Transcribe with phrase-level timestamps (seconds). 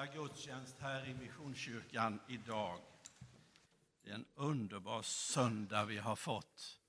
[0.00, 2.80] andra gudstjänst här i Missionskyrkan idag.
[4.02, 6.80] Det är en underbar söndag vi har fått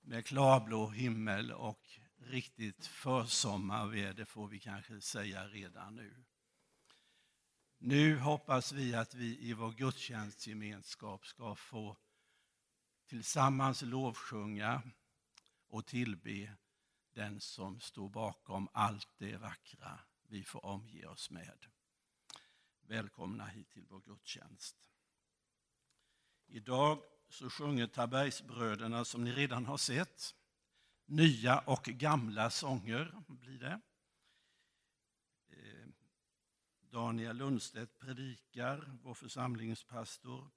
[0.00, 6.24] med klarblå himmel och riktigt försommarväder får vi kanske säga redan nu.
[7.78, 11.96] Nu hoppas vi att vi i vår gudstjänstgemenskap ska få
[13.06, 14.82] tillsammans lovsjunga
[15.68, 16.56] och tillbe
[17.14, 21.66] den som står bakom allt det vackra vi får omge oss med.
[22.90, 24.76] Välkomna hit till vår gudstjänst.
[26.46, 30.34] Idag så sjunger Tabergsbröderna, som ni redan har sett,
[31.06, 33.80] nya och gamla sånger blir det.
[35.48, 35.88] Eh,
[36.80, 40.50] Daniel Lundstedt predikar, vår församlingspastor,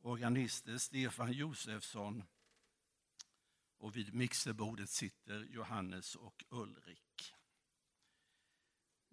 [0.00, 2.24] organister Stefan Josefsson
[3.78, 7.11] och vid mixerbordet sitter Johannes och Ulrik.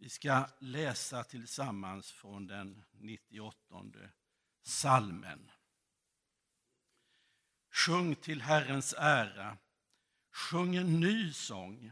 [0.01, 3.55] Vi ska läsa tillsammans från den 98
[4.61, 5.51] salmen.
[7.71, 9.57] Sjung till Herrens ära,
[10.31, 11.91] sjung en ny sång,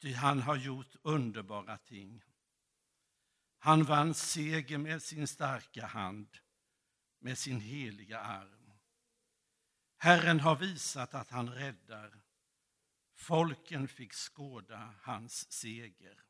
[0.00, 2.24] ty han har gjort underbara ting.
[3.58, 6.38] Han vann seger med sin starka hand,
[7.18, 8.72] med sin heliga arm.
[9.96, 12.20] Herren har visat att han räddar.
[13.14, 16.27] Folken fick skåda hans seger.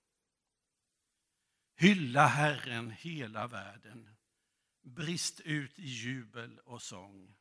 [1.81, 4.17] Hylla Herren hela världen.
[4.83, 7.37] Brist ut i jubel och sång.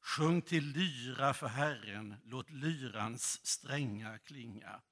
[0.00, 4.82] Sjung till lyra för Herren, låt lyrans strängar klinga.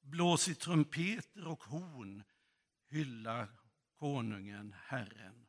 [0.00, 2.22] Blås i trumpeter och horn,
[2.88, 3.48] hylla
[3.98, 5.46] konungen Herren.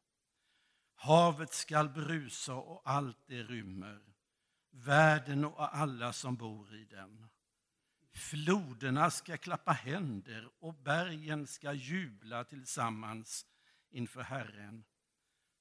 [0.96, 4.02] Havet skall brusa och allt det rymmer,
[4.72, 7.30] världen och alla som bor i den.
[8.14, 13.46] Floderna ska klappa händer och bergen ska jubla tillsammans
[13.90, 14.84] inför Herren.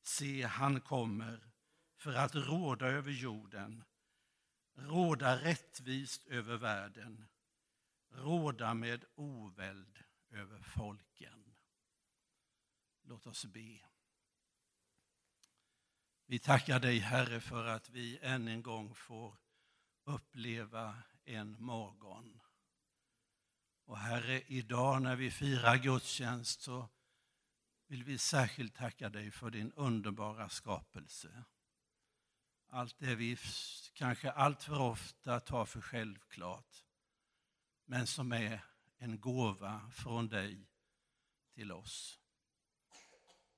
[0.02, 1.50] Se, han kommer
[1.96, 3.84] för att råda över jorden,
[4.74, 7.28] råda rättvist över världen,
[8.10, 9.98] råda med oväld
[10.30, 11.54] över folken.
[13.02, 13.78] Låt oss be.
[16.26, 19.36] Vi tackar dig, Herre, för att vi än en gång får
[20.04, 22.41] uppleva en morgon.
[23.84, 26.88] Och Herre, idag när vi firar gudstjänst så
[27.86, 31.44] vill vi särskilt tacka dig för din underbara skapelse.
[32.68, 33.36] Allt det vi
[33.94, 36.84] kanske allt för ofta tar för självklart,
[37.84, 38.64] men som är
[38.98, 40.68] en gåva från dig
[41.54, 42.20] till oss.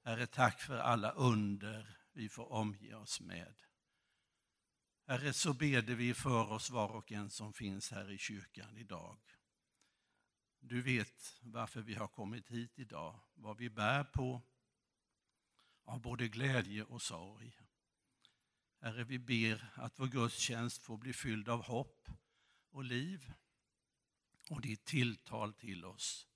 [0.04, 3.54] Herre, tack för alla under vi får omge oss med.
[5.06, 9.18] Herre, så beder vi för oss var och en som finns här i kyrkan idag.
[10.66, 14.42] Du vet varför vi har kommit hit idag, vad vi bär på
[15.84, 17.58] av både glädje och sorg.
[18.80, 22.08] Herre, vi ber att vår gudstjänst får bli fylld av hopp
[22.70, 23.32] och liv
[24.50, 26.28] och ditt tilltal till oss.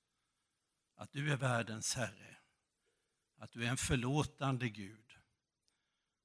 [0.94, 2.36] Att du är världens Herre,
[3.36, 5.18] att du är en förlåtande Gud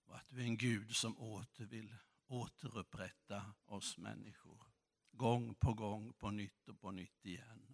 [0.06, 1.96] och att du är en Gud som åter vill
[2.28, 4.66] återupprätta oss människor.
[5.12, 7.73] Gång på gång, på nytt och på nytt igen.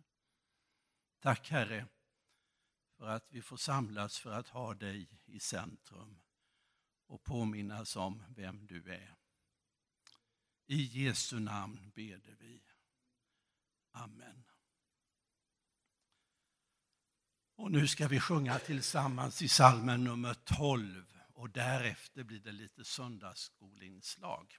[1.20, 1.88] Tack Herre
[2.98, 6.22] för att vi får samlas för att ha dig i centrum
[7.08, 9.16] och påminnas om vem du är.
[10.66, 12.62] I Jesu namn beder vi.
[13.92, 14.44] Amen.
[17.56, 22.86] Och nu ska vi sjunga tillsammans i salmen nummer 12 och därefter blir det lite
[22.86, 24.58] söndagsskolinslag.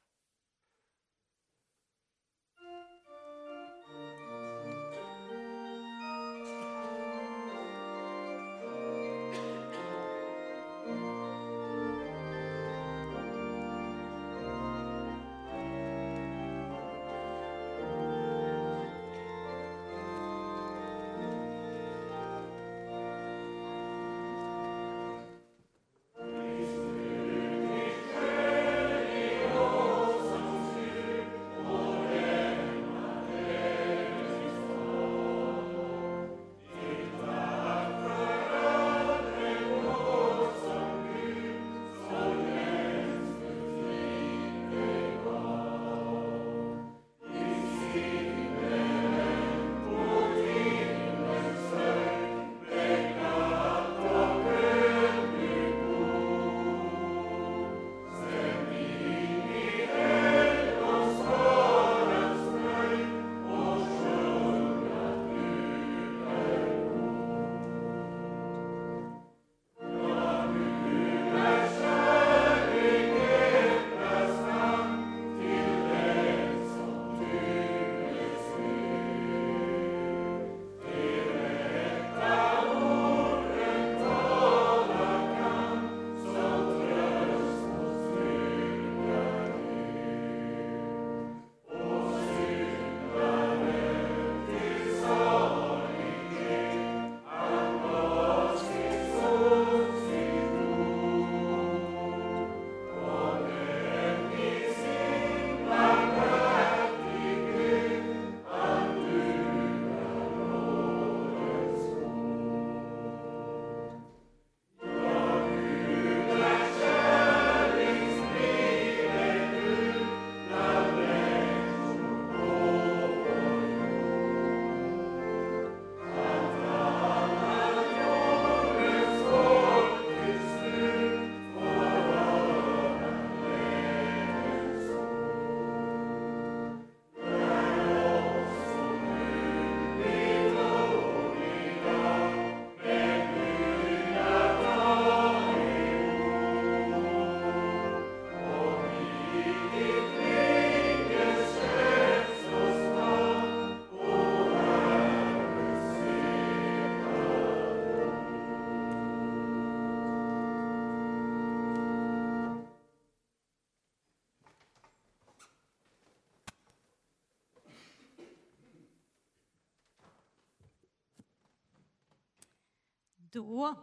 [173.32, 173.74] Då,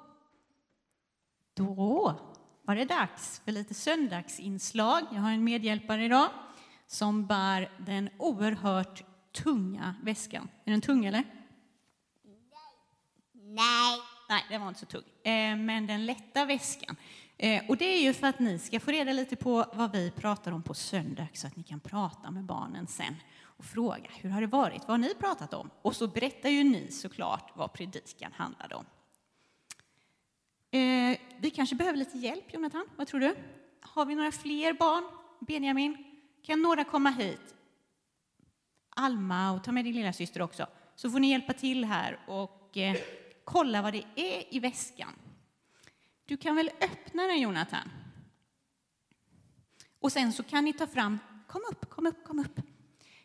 [1.54, 2.16] då
[2.64, 5.04] var det dags för lite söndagsinslag.
[5.12, 6.30] Jag har en medhjälpare idag
[6.88, 10.50] som bär den oerhört tunga väskan.
[10.66, 11.24] Är den tung eller?
[13.34, 14.00] Nej.
[14.30, 15.04] Nej, den var inte så tung.
[15.24, 16.96] Eh, men den lätta väskan.
[17.38, 20.12] Eh, och det är ju för att ni ska få reda lite på vad vi
[20.12, 23.16] pratar om på söndag så att ni kan prata med barnen sen
[23.58, 25.70] och fråga hur har det varit, vad har ni pratat om?
[25.82, 28.86] Och så berättar ju ni såklart vad predikan handlade om.
[30.78, 32.86] Eh, vi kanske behöver lite hjälp, Jonathan.
[32.96, 33.36] Vad tror du?
[33.82, 35.04] Har vi några fler barn?
[35.40, 35.98] Benjamin,
[36.44, 37.56] kan några komma hit?
[38.90, 40.68] Alma, och ta med din lilla syster också.
[40.96, 42.98] Så får ni hjälpa till här och eh,
[43.44, 45.14] kolla vad det är i väskan.
[46.26, 47.90] Du kan väl öppna den, Jonathan?
[50.00, 52.60] Och sen så kan ni ta fram, kom upp, kom upp, kom upp.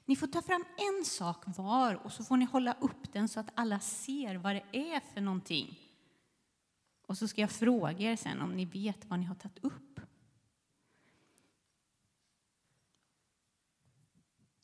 [0.04, 3.40] Ni får ta fram en sak var och så får ni hålla upp den så
[3.40, 5.81] att alla ser vad det är för någonting.
[7.12, 10.00] Och så ska jag fråga er sen om ni vet vad ni har tagit upp.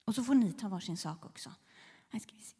[0.04, 1.54] Och så får ni ta varsin sak också.
[2.08, 2.56] Här ska vi se.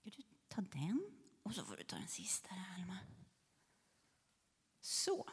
[0.00, 1.00] Ska du ta den?
[1.42, 2.98] Och så får du ta den sista där, Alma.
[4.80, 5.30] Så.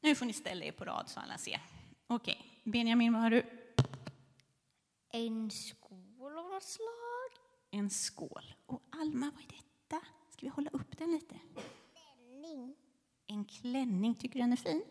[0.00, 1.60] Nu får ni ställa er på rad så alla ser.
[2.06, 3.72] Okej, Benjamin, vad har du?
[5.08, 7.46] En skål av något slag.
[7.70, 8.54] En skål.
[8.66, 10.06] Och Alma, vad är detta?
[10.36, 11.34] Ska vi hålla upp den lite?
[11.94, 12.76] Klänning.
[13.26, 14.14] En klänning.
[14.14, 14.84] Tycker du den är fin?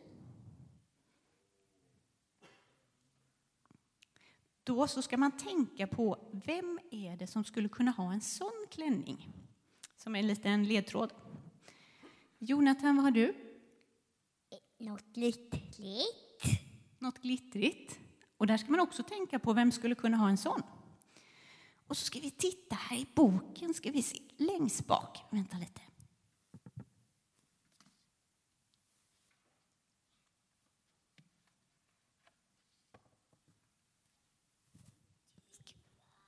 [4.64, 8.68] Då så ska man tänka på vem är det som skulle kunna ha en sån
[8.72, 9.30] klänning?
[9.98, 11.14] Som en liten ledtråd.
[12.40, 13.36] Jonathan, vad har du?
[14.78, 16.46] Något lyckligt.
[17.00, 18.00] Något glittrigt.
[18.38, 20.62] Och där ska man också tänka på vem skulle kunna ha en sån.
[21.88, 25.24] Och så ska vi titta här i boken, ska vi se, längst bak.
[25.30, 25.82] Vänta lite.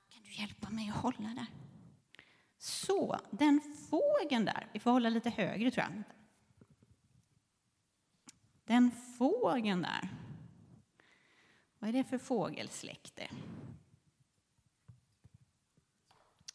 [0.08, 1.46] Kan du hjälpa mig att hålla där?
[2.58, 3.60] Så, den
[3.90, 4.70] fågeln där.
[4.72, 6.02] Vi får hålla lite högre tror jag.
[8.64, 10.08] Den fågeln där.
[11.78, 13.28] Vad är det för fågelsläkte?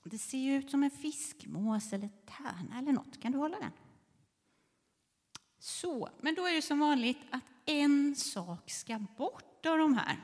[0.03, 3.22] Det ser ju ut som en fiskmås eller tärna eller något.
[3.22, 3.72] Kan du hålla den?
[5.60, 10.17] Så, men då är det som vanligt att en sak ska bort av de här.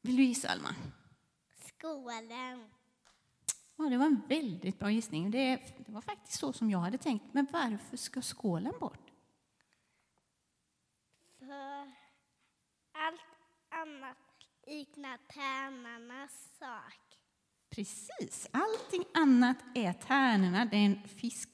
[0.00, 0.74] Vill du gissa, Alma?
[1.58, 2.70] Skålen.
[3.76, 5.30] Ja, det var en väldigt bra gissning.
[5.30, 5.56] Det,
[5.86, 7.34] det var faktiskt så som jag hade tänkt.
[7.34, 9.12] Men varför ska skålen bort?
[11.38, 11.92] För
[12.92, 13.20] allt
[13.68, 14.16] annat
[14.66, 17.03] liknar tärnarnas sak.
[17.74, 18.48] Precis.
[18.50, 20.64] Allting annat är tärnorna.
[20.64, 21.48] Det är en fisk,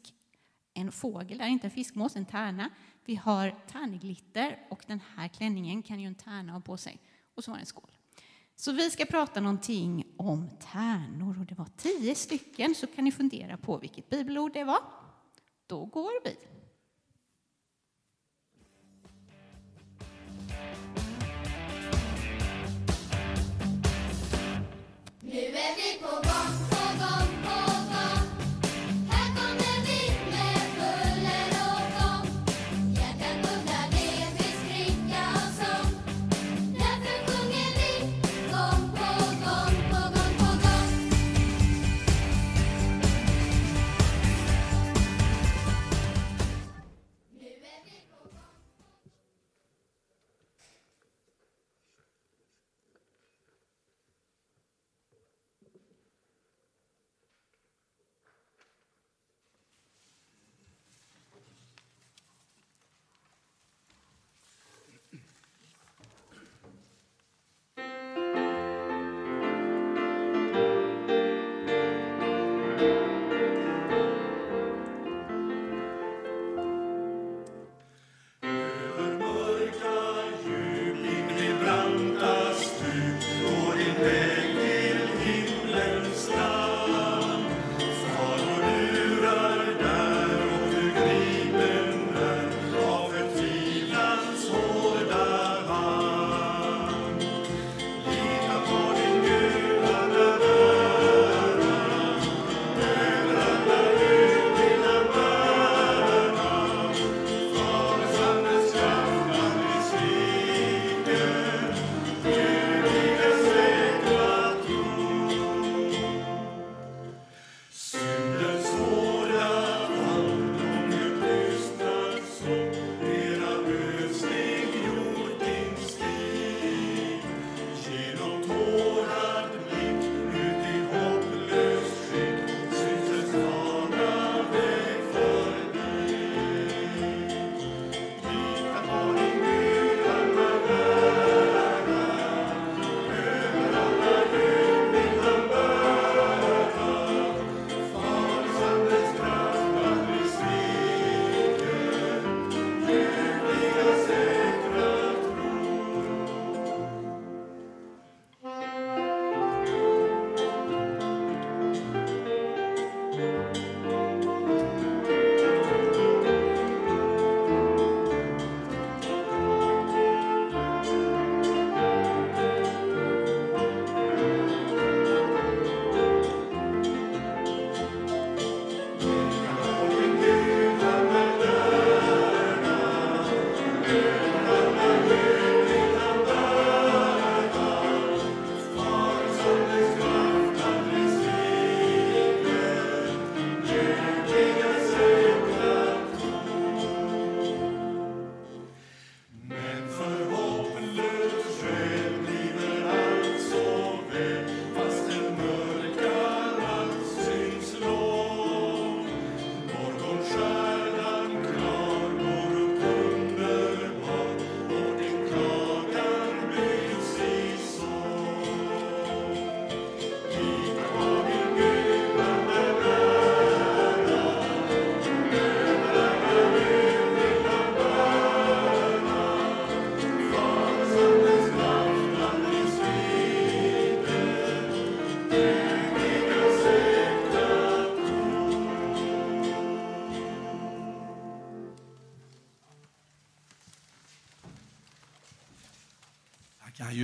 [0.74, 2.70] en fågel, det är inte en fiskmås, en tärna.
[3.04, 7.00] Vi har tärnglitter och den här klänningen kan ju en tärna ha på sig.
[7.34, 7.90] Och så var det en skål.
[8.56, 13.12] Så vi ska prata någonting om tärnor och det var tio stycken så kan ni
[13.12, 14.82] fundera på vilket bibelord det var.
[15.66, 16.36] Då går vi.
[25.32, 26.29] Nu är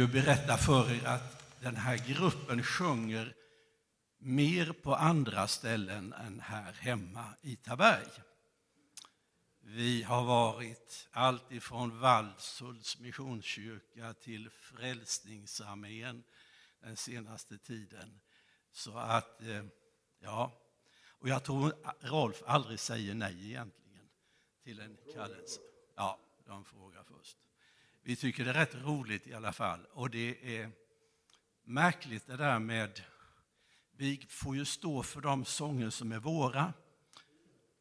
[0.06, 3.34] ju berätta för er att den här gruppen sjunger
[4.18, 8.06] mer på andra ställen än här hemma i Taberg.
[9.60, 16.24] Vi har varit allt ifrån Valdshults missionskyrka till Frälsningsarmén
[16.80, 18.20] den senaste tiden.
[18.72, 19.64] Så att, eh,
[20.18, 20.52] ja,
[21.08, 24.08] och jag tror Rolf aldrig säger nej egentligen
[24.64, 25.60] till en kallelse.
[25.94, 27.36] Ja, de frågar först.
[28.06, 29.86] Vi tycker det är rätt roligt i alla fall.
[29.92, 30.70] Och det är
[31.64, 33.02] märkligt det där med,
[33.96, 36.72] vi får ju stå för de sånger som är våra.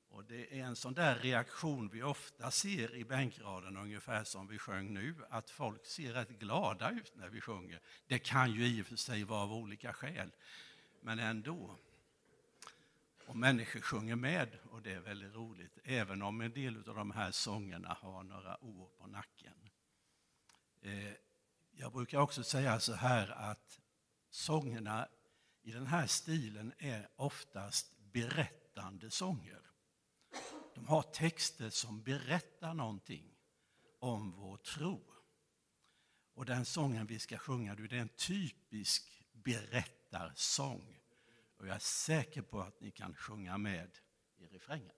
[0.09, 4.57] Och det är en sån där reaktion vi ofta ser i bänkraden, ungefär som vi
[4.57, 7.79] sjöng nu, att folk ser rätt glada ut när vi sjunger.
[8.07, 10.31] Det kan ju i och för sig vara av olika skäl,
[11.01, 11.77] men ändå.
[13.27, 17.11] Och människor sjunger med och det är väldigt roligt, även om en del av de
[17.11, 19.64] här sångerna har några år på nacken.
[20.85, 21.13] Eh,
[21.71, 23.79] jag brukar också säga så här att
[24.29, 25.07] sångerna
[25.61, 29.61] i den här stilen är oftast berättande sånger.
[30.75, 33.35] De har texter som berättar någonting
[33.99, 35.01] om vår tro.
[36.33, 40.99] Och den sången vi ska sjunga, det är en typisk berättarsång.
[41.57, 43.97] Och jag är säker på att ni kan sjunga med
[44.37, 44.95] i refrängen.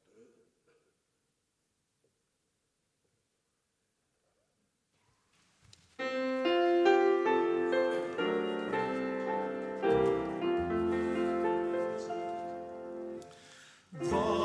[14.11, 14.36] Var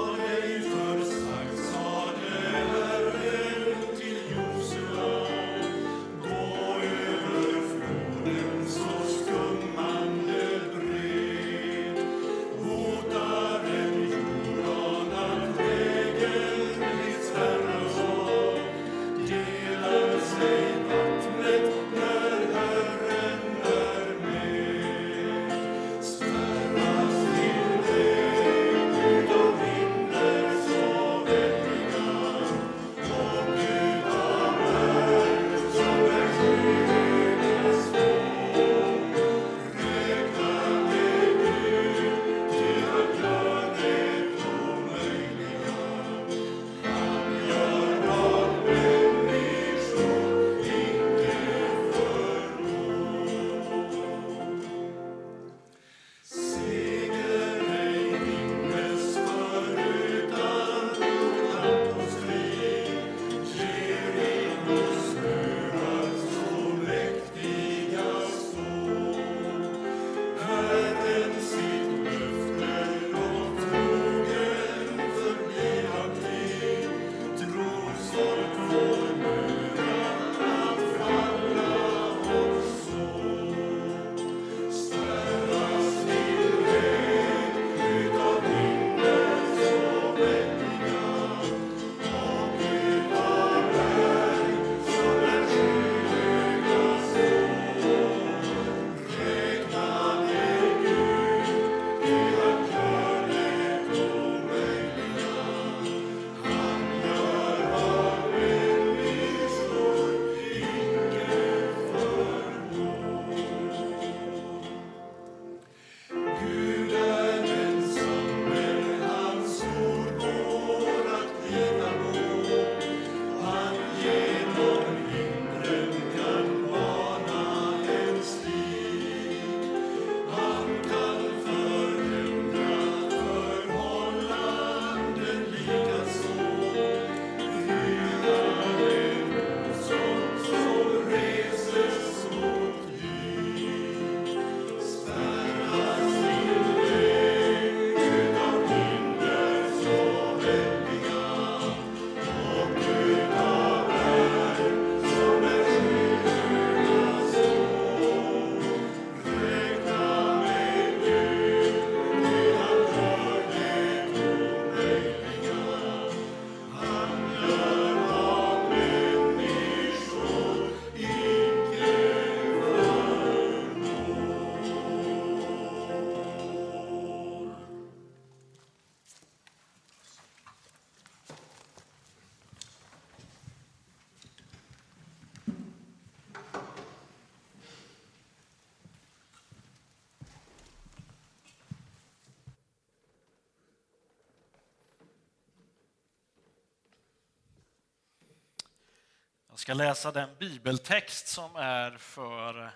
[199.62, 202.70] ska läsa den bibeltext som är för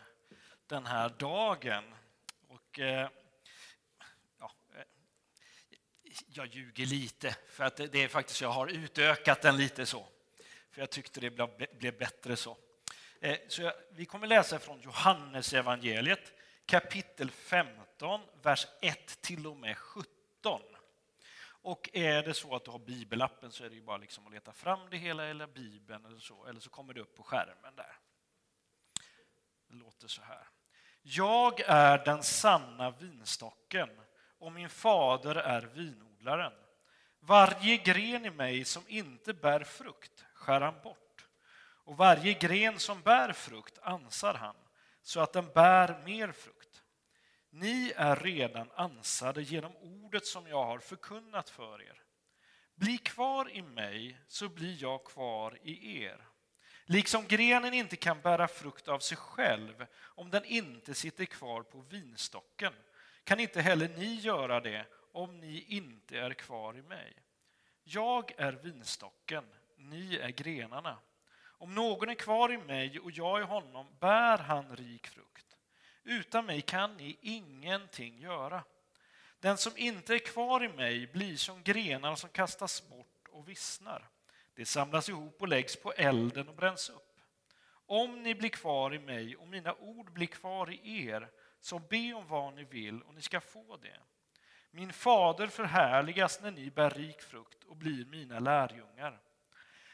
[0.67, 1.85] den här dagen.
[2.49, 3.09] Och, eh,
[4.39, 4.83] ja, eh,
[6.27, 10.09] jag ljuger lite, för att det är faktiskt jag har utökat den lite så.
[10.71, 12.57] För jag tyckte det blev, bättre så.
[13.21, 16.33] Eh, så jag, vi kommer läsa från Johannes evangeliet
[16.67, 20.61] kapitel 15, vers 1 till och med 17.
[21.67, 24.33] Och är det så att du har bibelappen så är det ju bara liksom att
[24.33, 27.77] leta fram det hela eller bibeln eller så, eller så kommer det upp på skärmen
[27.77, 27.99] där.
[29.69, 30.49] Det låter så här.
[31.03, 33.89] Jag är den sanna vinstocken
[34.39, 36.53] och min fader är vinodlaren.
[37.21, 41.29] Varje gren i mig som inte bär frukt skär han bort
[41.85, 44.57] och varje gren som bär frukt ansar han
[45.03, 46.66] så att den bär mer frukt.
[47.59, 52.03] Ni är redan ansade genom ordet som jag har förkunnat för er.
[52.75, 56.27] Bli kvar i mig så blir jag kvar i er.
[56.85, 61.81] Liksom grenen inte kan bära frukt av sig själv om den inte sitter kvar på
[61.81, 62.73] vinstocken
[63.25, 67.17] kan inte heller ni göra det om ni inte är kvar i mig.
[67.85, 69.45] Jag är vinstocken,
[69.77, 70.99] ni är grenarna.
[71.59, 75.46] Om någon är kvar i mig och jag i honom bär han rik frukt.
[76.09, 78.65] Utan mig kan ni ingenting göra.
[79.41, 84.09] Den som inte är kvar i mig blir som grenar som kastas bort och vissnar.
[84.55, 87.21] Det samlas ihop och läggs på elden och bränns upp.
[87.87, 91.29] Om ni blir kvar i mig och mina ord blir kvar i er,
[91.61, 94.01] så be om vad ni vill och ni ska få det.
[94.71, 99.21] Min fader förhärligas när ni bär rik frukt och blir mina lärjungar.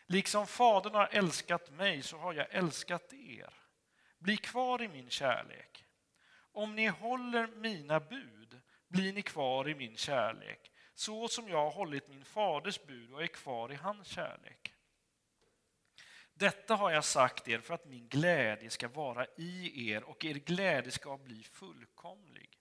[0.06, 3.54] Liksom Fadern har älskat mig så har jag älskat er.
[4.18, 5.84] Bli kvar i min kärlek.
[6.52, 11.70] Om ni håller mina bud blir ni kvar i min kärlek, så som jag har
[11.70, 14.74] hållit min faders bud och är kvar i hans kärlek.
[16.34, 20.34] Detta har jag sagt er för att min glädje ska vara i er och er
[20.34, 22.58] glädje ska bli fullkomlig.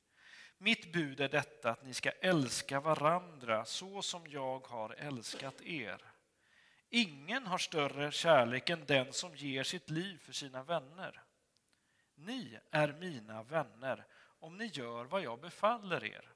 [0.57, 6.01] Mitt bud är detta att ni ska älska varandra så som jag har älskat er.
[6.89, 11.23] Ingen har större kärlek än den som ger sitt liv för sina vänner.
[12.25, 14.05] Ni är mina vänner
[14.39, 16.31] om ni gör vad jag befaller er.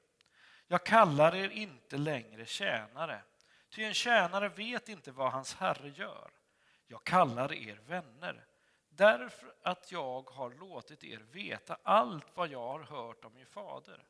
[0.66, 3.22] Jag kallar er inte längre tjänare,
[3.70, 6.30] ty en tjänare vet inte vad hans herre gör.
[6.86, 8.46] Jag kallar er vänner,
[8.88, 14.04] därför att jag har låtit er veta allt vad jag har hört om min fader.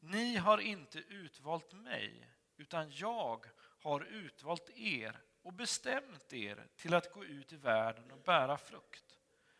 [0.00, 3.46] Ni har inte utvalt mig, utan jag
[3.82, 9.18] har utvalt er och bestämt er till att gå ut i världen och bära frukt,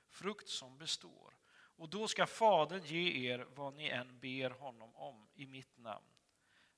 [0.08, 1.31] frukt som består.
[1.82, 6.06] Och då ska Fadern ge er vad ni än ber honom om i mitt namn.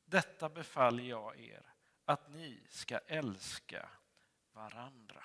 [0.05, 3.89] Detta befaller jag er, att ni ska älska
[4.53, 5.25] varandra.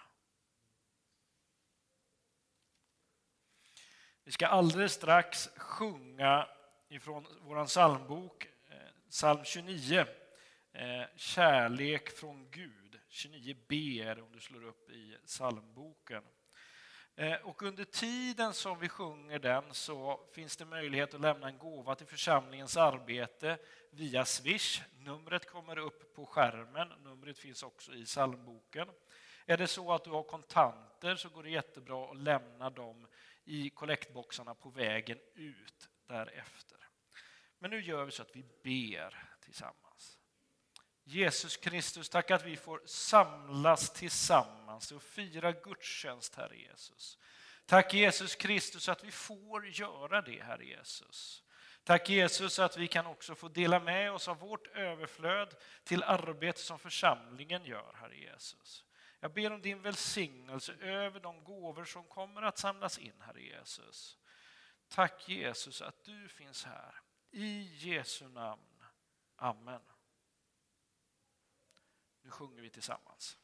[4.23, 6.47] Vi ska alldeles strax sjunga
[6.89, 10.05] ifrån vår psalmbok, eh, psalm 29,
[10.71, 12.99] eh, Kärlek från Gud.
[13.09, 16.23] 29b är det om du slår upp i psalmboken.
[17.19, 21.58] Eh, och under tiden som vi sjunger den så finns det möjlighet att lämna en
[21.58, 23.58] gåva till församlingens arbete
[23.91, 24.82] via Swish.
[24.99, 26.88] Numret kommer upp på skärmen.
[27.03, 28.88] Numret finns också i psalmboken.
[29.45, 33.08] Är det så att du har kontanter så går det jättebra att lämna dem
[33.45, 36.77] i kollektboxarna på vägen ut därefter.
[37.58, 39.88] Men nu gör vi så att vi ber tillsammans.
[41.10, 47.17] Jesus Kristus, tack att vi får samlas tillsammans och fira gudstjänst, Herre Jesus.
[47.65, 51.43] Tack Jesus Kristus att vi får göra det, Herre Jesus.
[51.84, 56.60] Tack Jesus att vi kan också få dela med oss av vårt överflöd till arbete
[56.60, 58.86] som församlingen gör, Herre Jesus.
[59.19, 64.17] Jag ber om din välsignelse över de gåvor som kommer att samlas in, Herre Jesus.
[64.88, 66.95] Tack Jesus att du finns här.
[67.32, 68.84] I Jesu namn.
[69.36, 69.82] Amen.
[72.29, 73.37] Nu sjunger vi tillsammans.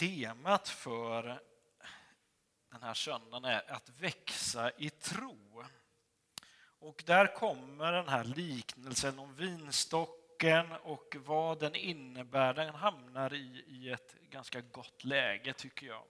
[0.00, 1.22] Temat för
[2.70, 5.64] den här söndagen är att växa i tro.
[6.78, 12.54] Och där kommer den här liknelsen om vinstocken och vad den innebär.
[12.54, 16.04] Den hamnar i, i ett ganska gott läge tycker jag.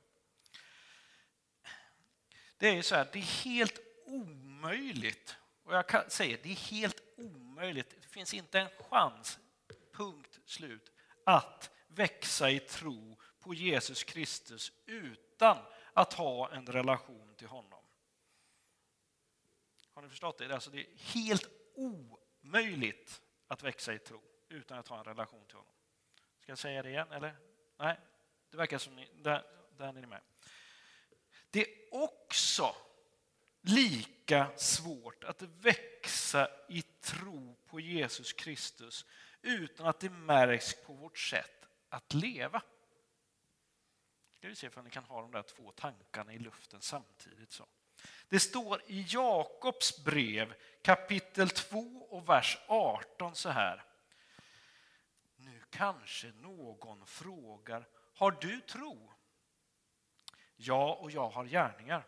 [2.57, 5.37] Det är ju så här, det är helt omöjligt.
[5.65, 7.91] Och jag kan säga, det är helt omöjligt.
[8.03, 9.39] Det finns inte en chans,
[9.93, 10.93] punkt slut,
[11.25, 15.59] att växa i tro på Jesus Kristus utan
[15.93, 17.83] att ha en relation till honom.
[19.95, 20.55] Har ni förstått det?
[20.55, 25.57] Alltså det är helt omöjligt att växa i tro utan att ha en relation till
[25.57, 25.73] honom.
[26.41, 27.37] Ska jag säga det igen, eller?
[27.79, 28.01] Nej,
[28.51, 29.45] det verkar som ni, där,
[29.77, 30.21] där är ni med.
[31.51, 32.75] Det är också
[33.61, 39.07] lika svårt att växa i tro på Jesus Kristus
[39.43, 42.63] utan att det märks på vårt sätt att leva.
[44.41, 47.53] Ska vi se om ni kan ha de där två tankarna i luften samtidigt.
[47.53, 47.67] Så.
[48.29, 51.79] Det står i Jakobs brev kapitel 2
[52.11, 53.85] och vers 18 så här.
[55.37, 59.13] Nu kanske någon frågar, har du tro?
[60.57, 62.07] Ja, och jag har gärningar.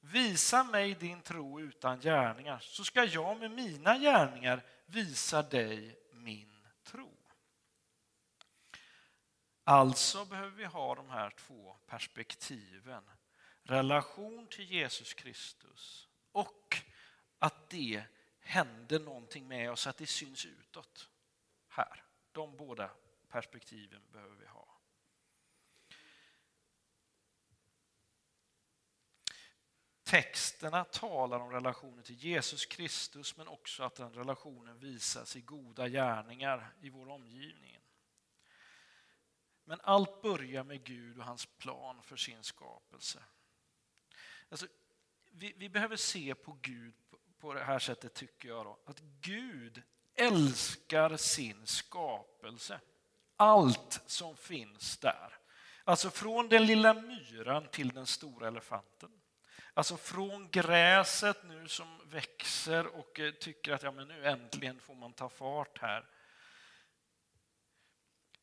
[0.00, 6.66] Visa mig din tro utan gärningar, så ska jag med mina gärningar visa dig min
[6.82, 7.17] tro.
[9.68, 13.10] Alltså behöver vi ha de här två perspektiven.
[13.62, 16.76] Relation till Jesus Kristus och
[17.38, 18.04] att det
[18.40, 21.08] händer någonting med oss, att det syns utåt.
[21.68, 22.04] Här.
[22.32, 22.90] De båda
[23.28, 24.80] perspektiven behöver vi ha.
[30.02, 35.88] Texterna talar om relationen till Jesus Kristus men också att den relationen visas i goda
[35.88, 37.78] gärningar i vår omgivning.
[39.68, 43.22] Men allt börjar med Gud och hans plan för sin skapelse.
[44.48, 44.66] Alltså,
[45.30, 48.66] vi, vi behöver se på Gud på, på det här sättet tycker jag.
[48.66, 49.82] Då, att Gud
[50.14, 52.80] älskar sin skapelse.
[53.36, 55.38] Allt som finns där.
[55.84, 59.10] Alltså från den lilla myran till den stora elefanten.
[59.74, 64.94] Alltså från gräset nu som växer och eh, tycker att ja, men nu äntligen får
[64.94, 66.04] man ta fart här.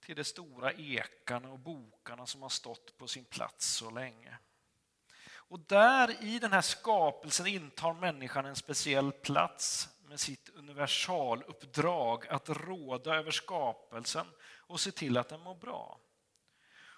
[0.06, 4.38] Till de stora ekarna och bokarna som har stått på sin plats så länge.
[5.28, 12.50] Och där i den här skapelsen intar människan en speciell plats med sitt universaluppdrag att
[12.50, 16.00] råda över skapelsen och se till att den mår bra.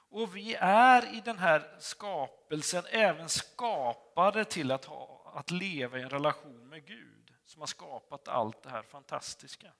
[0.09, 6.01] Och vi är i den här skapelsen även skapade till att, ha, att leva i
[6.01, 9.71] en relation med Gud som har skapat allt det här fantastiska.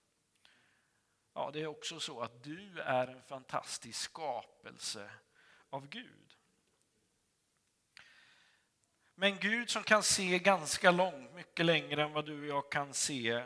[1.38, 5.10] Ja, det är också så att du är en fantastisk skapelse
[5.70, 6.36] av Gud.
[9.16, 12.94] Men Gud som kan se ganska långt, mycket längre än vad du och jag kan
[12.94, 13.44] se,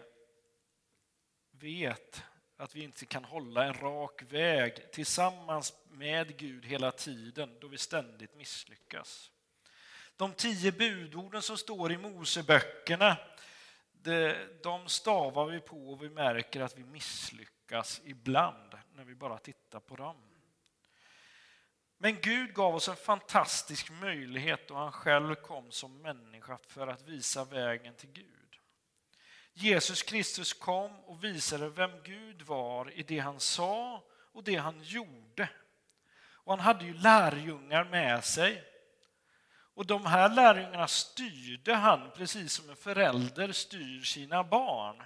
[1.52, 2.24] vet
[2.58, 7.78] att vi inte kan hålla en rak väg tillsammans med Gud hela tiden då vi
[7.78, 9.32] ständigt misslyckas.
[10.16, 13.18] De tio budorden som står i Moseböckerna,
[14.64, 17.61] de stavar vi på och vi märker att vi misslyckas
[18.06, 20.16] ibland när vi bara tittar på dem.
[21.98, 27.08] Men Gud gav oss en fantastisk möjlighet och han själv kom som människa för att
[27.08, 28.60] visa vägen till Gud.
[29.54, 34.84] Jesus Kristus kom och visade vem Gud var i det han sa och det han
[34.84, 35.50] gjorde.
[36.44, 38.64] Och han hade ju lärjungar med sig.
[39.74, 45.04] Och de här lärjungarna styrde han precis som en förälder styr sina barn.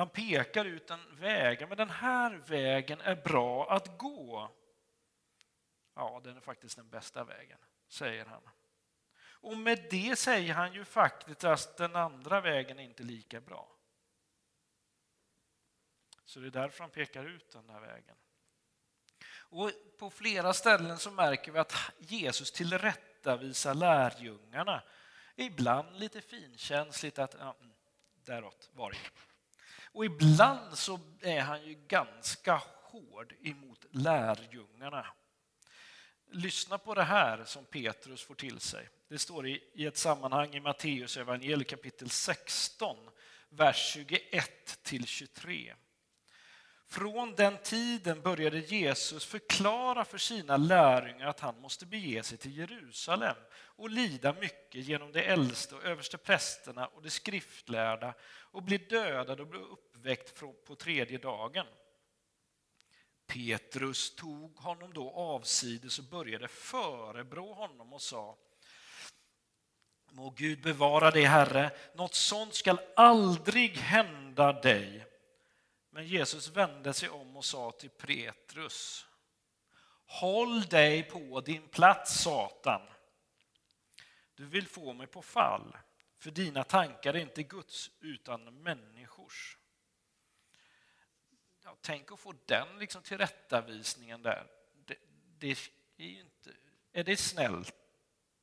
[0.00, 4.50] Han pekar ut en väg, men den här vägen är bra att gå.
[5.94, 7.58] Ja, den är faktiskt den bästa vägen,
[7.88, 8.42] säger han.
[9.20, 13.76] Och med det säger han ju faktiskt att den andra vägen är inte lika bra.
[16.24, 18.16] Så det är därför han pekar ut den här vägen.
[19.34, 24.82] Och på flera ställen så märker vi att Jesus tillrättavisar lärjungarna.
[25.36, 27.72] Ibland lite finkänsligt att ja, mm,
[28.24, 29.29] däråt var det.
[29.92, 35.06] Och ibland så är han ju ganska hård emot lärjungarna.
[36.32, 38.88] Lyssna på det här som Petrus får till sig.
[39.08, 42.96] Det står i, ett sammanhang i Matteus evangeliet kapitel 16,
[43.48, 45.74] vers 21 till 23.
[46.90, 52.58] Från den tiden började Jesus förklara för sina lärjungar att han måste bege sig till
[52.58, 58.78] Jerusalem och lida mycket genom de äldste och överste prästerna och de skriftlärda och bli
[58.78, 61.66] dödad och bli uppväckt på tredje dagen.
[63.26, 68.36] Petrus tog honom då avsides och började förebrå honom och sa
[70.10, 75.09] Må Gud bevara dig, Herre, något sånt skall aldrig hända dig.
[75.90, 79.06] Men Jesus vände sig om och sa till Petrus
[80.12, 82.82] Håll dig på din plats, Satan.
[84.34, 85.76] Du vill få mig på fall,
[86.18, 89.56] för dina tankar är inte Guds utan människors.
[91.64, 94.46] Ja, tänk att få den liksom tillrättavisningen där.
[94.84, 94.98] Det,
[95.38, 95.50] det
[95.96, 96.52] är, ju inte,
[96.92, 97.74] är det snällt?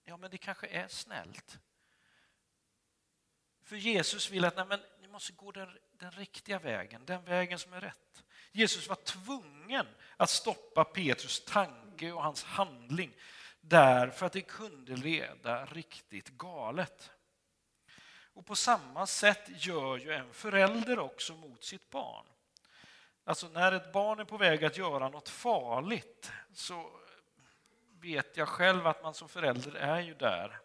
[0.04, 1.60] Ja, men det kanske är snällt.
[3.62, 7.60] För Jesus vill att nej, men ni måste gå den, den riktiga vägen, den vägen
[7.60, 8.24] som är rätt.
[8.52, 9.86] Jesus var tvungen
[10.18, 13.14] att stoppa Petrus tanke och hans handling
[13.62, 17.12] därför att det kunde leda riktigt galet.
[18.34, 22.26] Och på samma sätt gör ju en förälder också mot sitt barn.
[23.24, 27.00] Alltså när ett barn är på väg att göra något farligt så
[28.00, 30.60] vet jag själv att man som förälder är ju där.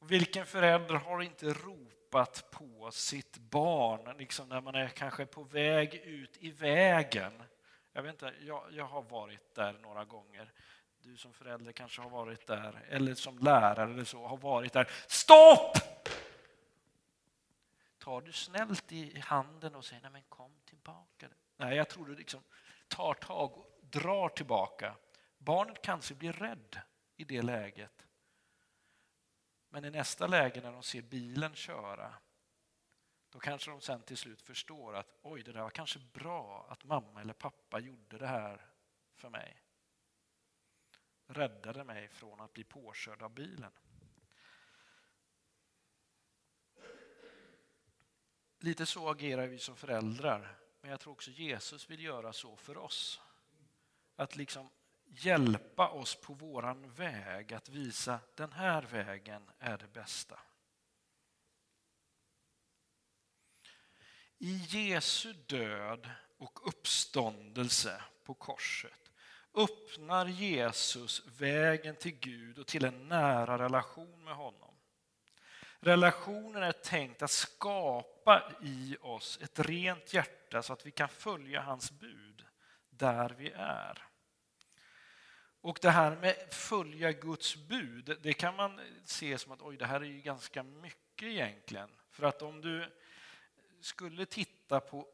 [0.00, 5.42] Vilken förälder har inte ropat ropat på sitt barn liksom när man är kanske på
[5.42, 7.42] väg ut i vägen?
[7.92, 10.52] Jag, vet inte, jag, jag har varit där några gånger.
[11.02, 14.90] Du som förälder kanske har varit där, eller som lärare eller så, har varit där.
[15.06, 15.78] Stopp!
[17.98, 21.28] Tar du snällt i handen och säger nej men kom tillbaka.
[21.56, 22.42] Nej, jag tror du liksom
[22.88, 24.94] tar tag och drar tillbaka.
[25.38, 26.80] Barnet kanske blir rädd
[27.16, 28.07] i det läget.
[29.68, 32.14] Men i nästa läge när de ser bilen köra,
[33.30, 36.84] då kanske de sen till slut förstår att oj, det där var kanske bra att
[36.84, 38.66] mamma eller pappa gjorde det här
[39.14, 39.62] för mig.
[41.26, 43.72] Räddade mig från att bli påkörd av bilen.
[48.60, 52.76] Lite så agerar vi som föräldrar, men jag tror också Jesus vill göra så för
[52.76, 53.20] oss.
[54.16, 54.70] Att liksom
[55.08, 60.40] hjälpa oss på våran väg, att visa den här vägen är det bästa.
[64.38, 69.10] I Jesu död och uppståndelse på korset
[69.54, 74.74] öppnar Jesus vägen till Gud och till en nära relation med honom.
[75.80, 81.60] Relationen är tänkt att skapa i oss ett rent hjärta så att vi kan följa
[81.60, 82.44] hans bud
[82.90, 84.07] där vi är.
[85.60, 89.86] Och det här med följa Guds bud, det kan man se som att oj, det
[89.86, 91.90] här är ju ganska mycket egentligen.
[92.10, 92.90] För att om du
[93.80, 95.06] skulle titta på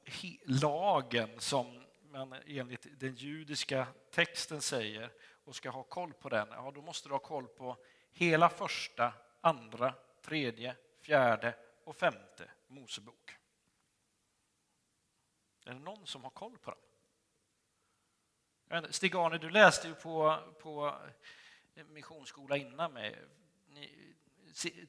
[0.45, 5.13] lagen som man enligt den judiska texten säger
[5.45, 7.77] och ska ha koll på den, ja då måste du ha koll på
[8.13, 13.37] hela första, andra, tredje, fjärde och femte Mosebok.
[15.65, 16.81] Är det någon som har koll på dem?
[18.91, 20.99] Stig-Arne, du läste ju på, på
[21.89, 23.17] missionsskola innan mig.
[23.69, 24.15] Ni,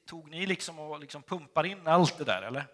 [0.05, 2.65] tog ni liksom och liksom pumpar in allt det där, eller?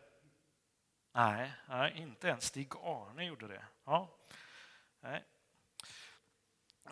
[1.14, 3.66] Nej, nej inte ens Stig-Arne gjorde det.
[3.86, 4.10] Ja.
[5.02, 5.24] Nej.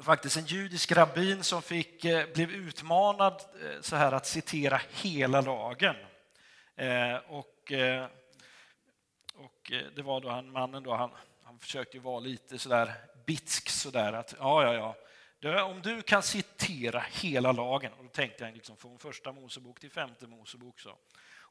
[0.01, 5.41] Faktiskt en judisk rabbin som fick, eh, blev utmanad eh, så här att citera hela
[5.41, 5.95] lagen.
[6.75, 8.07] Eh, och, eh,
[9.35, 11.11] och det var då han, mannen då, han,
[11.43, 12.93] han försökte vara lite sådär
[13.29, 14.95] bitsk sådär att ja, ja,
[15.39, 15.63] ja.
[15.63, 19.91] om du kan citera hela lagen, och då tänkte jag liksom från första Mosebok till
[19.91, 20.97] femte Mosebok, så,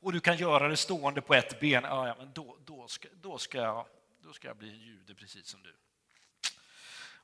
[0.01, 3.09] och du kan göra det stående på ett ben, ja, ja men då, då, ska,
[3.15, 3.87] då, ska jag,
[4.23, 5.75] då ska jag bli en jude precis som du.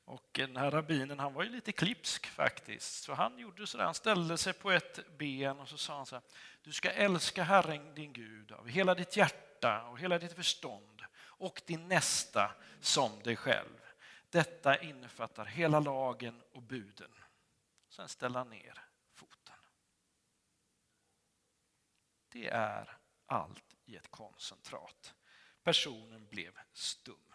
[0.05, 3.85] Och den här rabbinen han var ju lite klipsk faktiskt, så han gjorde så där,
[3.85, 6.25] han ställde sig på ett ben och så sa han så här,
[6.63, 11.63] du ska älska Herren din Gud av hela ditt hjärta och hela ditt förstånd och
[11.67, 12.51] din nästa
[12.81, 13.84] som dig själv.
[14.35, 17.15] Detta innefattar hela lagen och buden.
[17.89, 19.57] Sen ställa ner foten.
[22.29, 25.15] Det är allt i ett koncentrat.
[25.63, 27.35] Personen blev stum.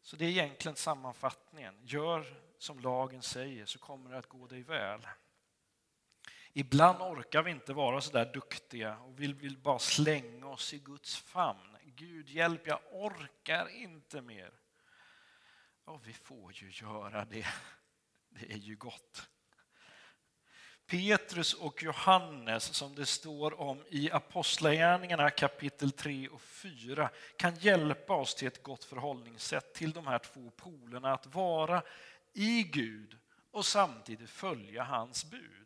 [0.00, 1.74] Så det är egentligen sammanfattningen.
[1.82, 5.06] Gör som lagen säger så kommer det att gå dig väl.
[6.52, 10.78] Ibland orkar vi inte vara så där duktiga och vill, vill bara slänga oss i
[10.78, 11.71] Guds famn.
[11.96, 14.52] Gud hjälp, jag orkar inte mer.
[15.86, 17.46] Ja, vi får ju göra det.
[18.28, 19.28] Det är ju gott.
[20.86, 28.14] Petrus och Johannes, som det står om i Apostlagärningarna kapitel 3 och 4, kan hjälpa
[28.14, 31.82] oss till ett gott förhållningssätt till de här två polerna, att vara
[32.32, 33.18] i Gud
[33.50, 35.61] och samtidigt följa hans bud.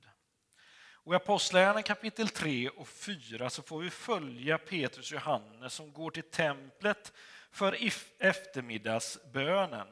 [1.06, 5.92] Och I Apostlagärningarna kapitel 3 och 4 så får vi följa Petrus och Johannes som
[5.92, 7.12] går till templet
[7.50, 7.78] för
[8.18, 9.88] eftermiddagsbönen.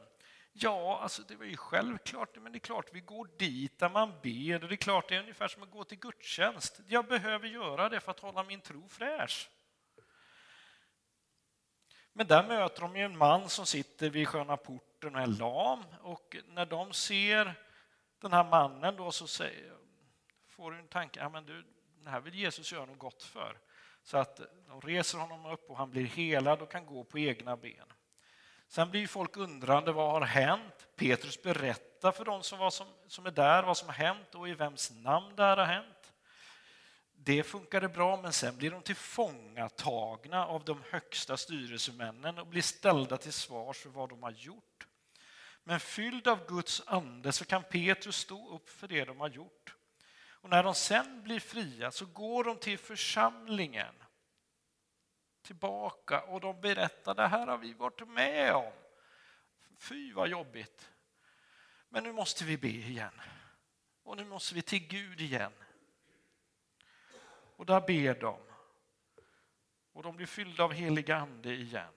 [0.53, 4.09] Ja, alltså det var ju självklart, men det är klart vi går dit där man
[4.09, 4.67] ber.
[4.67, 6.79] Det är klart det är ungefär som att gå till gudstjänst.
[6.87, 9.49] Jag behöver göra det för att hålla min tro fräsch.
[12.13, 15.83] Men där möter de ju en man som sitter vid sköna porten och är lam
[16.01, 17.53] och när de ser
[18.21, 19.84] den här mannen då så säger,
[20.55, 21.63] får du en tanke, ja men du,
[22.03, 23.57] det här vill Jesus göra något gott för.
[24.03, 27.57] Så att de reser honom upp och han blir helad och kan gå på egna
[27.57, 27.93] ben.
[28.67, 30.87] Sen blir folk undrande, vad har hänt?
[30.95, 34.49] Petrus berättar för de som, var som, som är där vad som har hänt och
[34.49, 36.13] i vems namn det här har hänt.
[37.13, 43.17] Det funkade bra, men sen blir de tillfångatagna av de högsta styrelsemännen och blir ställda
[43.17, 44.87] till svars för vad de har gjort.
[45.63, 49.74] Men fylld av Guds ande så kan Petrus stå upp för det de har gjort.
[50.45, 53.95] Och när de sen blir fria så går de till församlingen
[55.41, 58.73] tillbaka och de berättar det här har vi varit med om.
[59.77, 60.91] Fy vad jobbigt.
[61.89, 63.21] Men nu måste vi be igen.
[64.03, 65.53] Och nu måste vi till Gud igen.
[67.55, 68.39] Och där ber de.
[69.93, 71.93] Och de blir fyllda av helig ande igen.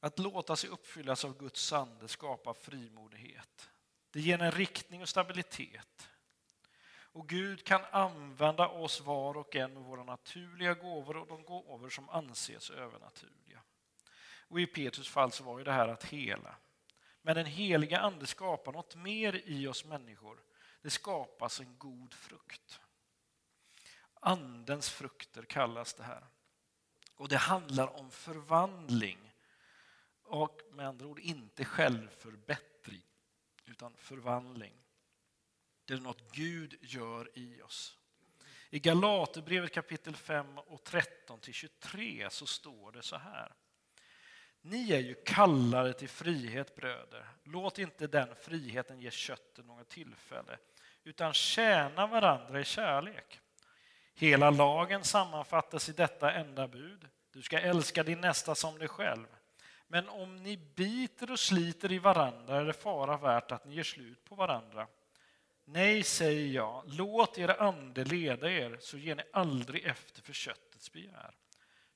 [0.00, 3.70] Att låta sig uppfyllas av Guds ande skapar frimodighet.
[4.16, 6.08] Det ger en riktning och stabilitet.
[6.88, 11.88] Och Gud kan använda oss var och en med våra naturliga gåvor och de gåvor
[11.88, 13.60] som anses övernaturliga.
[14.48, 16.56] Och i Petrus fall så var ju det här att hela.
[17.22, 20.42] Men den heliga ande skapar något mer i oss människor.
[20.82, 22.80] Det skapas en god frukt.
[24.20, 26.26] Andens frukter kallas det här.
[27.16, 29.32] Och det handlar om förvandling.
[30.22, 33.02] Och med andra ord inte självförbättring,
[33.66, 34.72] utan förvandling.
[35.84, 37.98] Det är något Gud gör i oss.
[38.70, 43.52] I Galaterbrevet kapitel 5 och 13 till 23 så står det så här.
[44.60, 47.26] Ni är ju kallade till frihet bröder.
[47.44, 50.58] Låt inte den friheten ge köttet något tillfälle,
[51.04, 53.40] utan tjäna varandra i kärlek.
[54.14, 57.08] Hela lagen sammanfattas i detta enda bud.
[57.30, 59.26] Du ska älska din nästa som dig själv.
[59.88, 63.82] Men om ni biter och sliter i varandra är det fara värt att ni ger
[63.82, 64.86] slut på varandra.
[65.64, 70.92] Nej, säger jag, låt er ande leda er så ger ni aldrig efter för köttets
[70.92, 71.34] begär.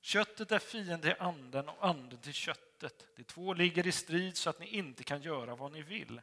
[0.00, 3.06] Köttet är fiende till anden och anden till köttet.
[3.16, 6.20] De två ligger i strid så att ni inte kan göra vad ni vill.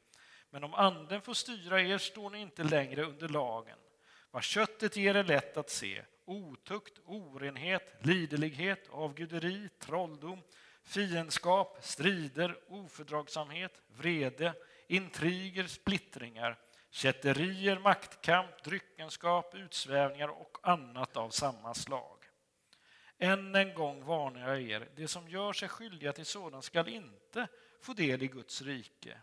[0.49, 3.77] Men om anden får styra er står ni inte längre under lagen.
[4.31, 6.03] Vad köttet ger är lätt att se.
[6.25, 10.41] Otukt, orenhet, liderlighet, avguderi, trolldom,
[10.87, 14.53] fiendskap, strider, ofördragsamhet, vrede,
[14.87, 16.59] intriger, splittringar,
[16.89, 22.17] kätterier, maktkamp, dryckenskap, utsvävningar och annat av samma slag.
[23.17, 27.47] Än en gång varnar jag er, det som gör sig skyldiga till sådant skall inte
[27.81, 29.17] få del i Guds rike.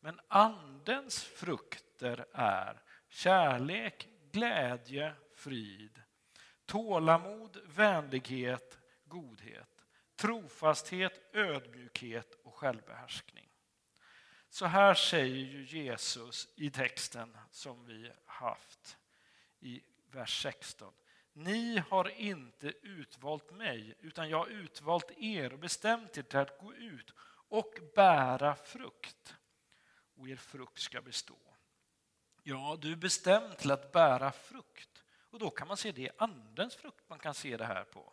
[0.00, 6.02] Men andens frukter är kärlek, glädje, frid,
[6.66, 9.73] tålamod, vänlighet, godhet,
[10.16, 13.48] trofasthet, ödmjukhet och självbehärskning.
[14.48, 18.98] Så här säger ju Jesus i texten som vi haft
[19.60, 20.92] i vers 16.
[21.32, 26.58] Ni har inte utvalt mig, utan jag har utvalt er och bestämt er till att
[26.58, 27.12] gå ut
[27.48, 29.36] och bära frukt.
[30.16, 31.38] Och er frukt ska bestå.
[32.42, 35.04] Ja, du är bestämd till att bära frukt.
[35.30, 38.12] Och då kan man se det är andens frukt man kan se det här på.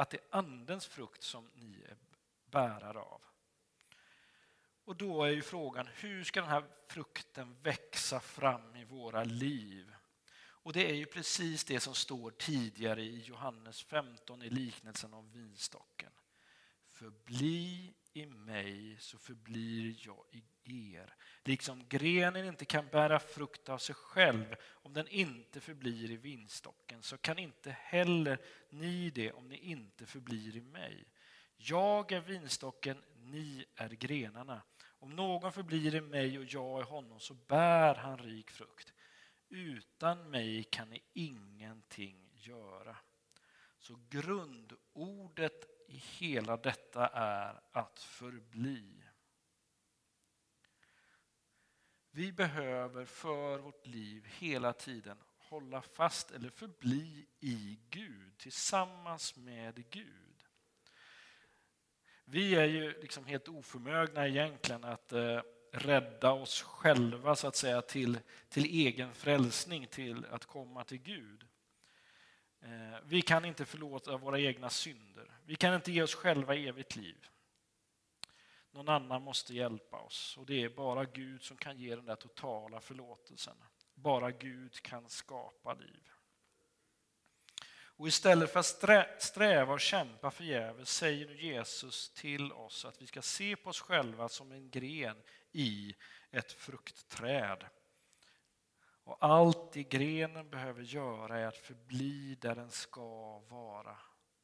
[0.00, 1.96] Att det är andens frukt som ni är
[2.50, 3.22] bärare av.
[4.84, 9.94] Och då är ju frågan, hur ska den här frukten växa fram i våra liv?
[10.40, 15.30] Och det är ju precis det som står tidigare i Johannes 15 i liknelsen om
[15.30, 16.12] vinstocken.
[16.86, 20.42] Förbli i mig så förblir jag i
[20.94, 21.14] er.
[21.44, 27.02] Liksom grenen inte kan bära frukt av sig själv om den inte förblir i vinstocken
[27.02, 28.38] så kan inte heller
[28.70, 31.04] ni det om ni inte förblir i mig.
[31.56, 34.62] Jag är vinstocken, ni är grenarna.
[34.98, 38.92] Om någon förblir i mig och jag i honom så bär han rik frukt.
[39.48, 42.96] Utan mig kan ni ingenting göra.
[43.78, 49.04] Så grundordet i hela detta är att förbli.
[52.10, 59.90] Vi behöver för vårt liv hela tiden hålla fast eller förbli i Gud, tillsammans med
[59.90, 60.44] Gud.
[62.24, 67.82] Vi är ju liksom helt oförmögna egentligen att eh, rädda oss själva så att säga
[67.82, 68.18] till,
[68.48, 71.46] till egen frälsning, till att komma till Gud.
[72.62, 75.30] Eh, vi kan inte förlåta våra egna synder.
[75.44, 77.26] Vi kan inte ge oss själva evigt liv.
[78.70, 82.16] Någon annan måste hjälpa oss och det är bara Gud som kan ge den där
[82.16, 83.56] totala förlåtelsen.
[83.94, 86.10] Bara Gud kan skapa liv.
[88.00, 93.06] Och istället för att sträva och kämpa förgäves säger nu Jesus till oss att vi
[93.06, 95.94] ska se på oss själva som en gren i
[96.30, 97.64] ett fruktträd.
[99.10, 103.96] Och allt det grenen behöver göra är att förbli där den ska vara.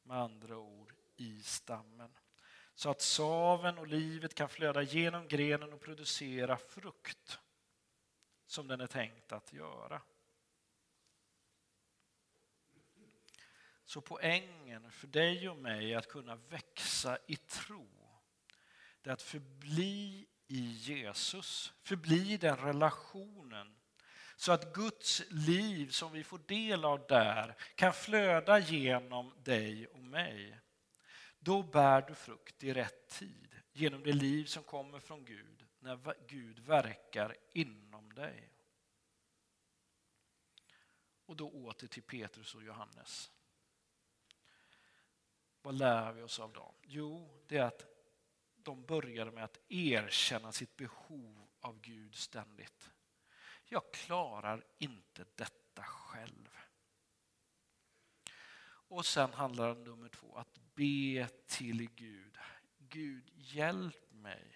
[0.03, 2.17] Med andra ord, i stammen.
[2.73, 7.39] Så att saven och livet kan flöda genom grenen och producera frukt
[8.45, 10.01] som den är tänkt att göra.
[13.85, 17.89] Så poängen för dig och mig att kunna växa i tro,
[19.01, 23.77] det är att förbli i Jesus, förbli den relationen
[24.37, 29.99] så att Guds liv som vi får del av där kan flöda genom dig och
[29.99, 30.59] mig.
[31.39, 36.15] Då bär du frukt i rätt tid genom det liv som kommer från Gud när
[36.27, 38.49] Gud verkar inom dig.
[41.25, 43.31] Och då åter till Petrus och Johannes.
[45.61, 46.73] Vad lär vi oss av dem?
[46.83, 47.85] Jo, det är att
[48.55, 52.89] de började med att erkänna sitt behov av Gud ständigt.
[53.69, 56.57] Jag klarar inte detta själv.
[58.89, 62.37] Och sen handlar det nummer två, att be till Gud.
[62.77, 64.55] Gud, hjälp mig.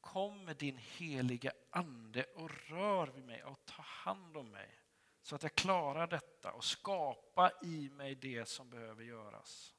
[0.00, 4.80] Kom med din heliga ande och rör vid mig och ta hand om mig
[5.26, 9.75] så att jag klarar detta och skapa i mig det som behöver göras.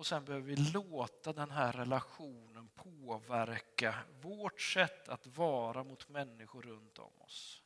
[0.00, 6.62] Och sen behöver vi låta den här relationen påverka vårt sätt att vara mot människor
[6.62, 7.62] runt om oss.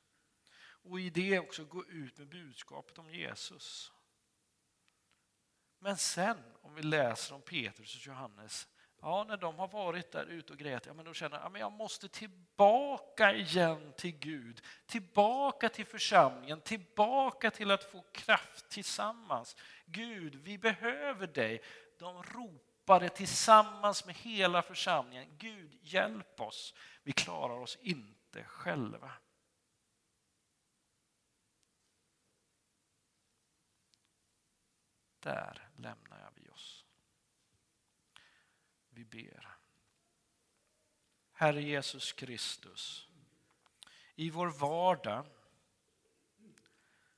[0.56, 3.92] Och i det också gå ut med budskapet om Jesus.
[5.78, 8.68] Men sen om vi läser om Petrus och Johannes,
[9.00, 11.58] ja när de har varit där ute och grät, ja men då känner jag, ja,
[11.58, 19.56] jag måste tillbaka igen till Gud, tillbaka till församlingen, tillbaka till att få kraft tillsammans.
[19.86, 21.62] Gud, vi behöver dig.
[22.04, 29.12] De ropade tillsammans med hela församlingen, Gud hjälp oss, vi klarar oss inte själva.
[35.18, 36.84] Där lämnar vi oss.
[38.88, 39.56] Vi ber.
[41.32, 43.08] Herre Jesus Kristus,
[44.14, 45.26] i vår vardag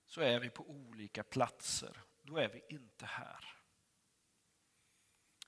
[0.04, 2.02] så är vi på olika platser.
[2.22, 3.55] Då är vi inte här.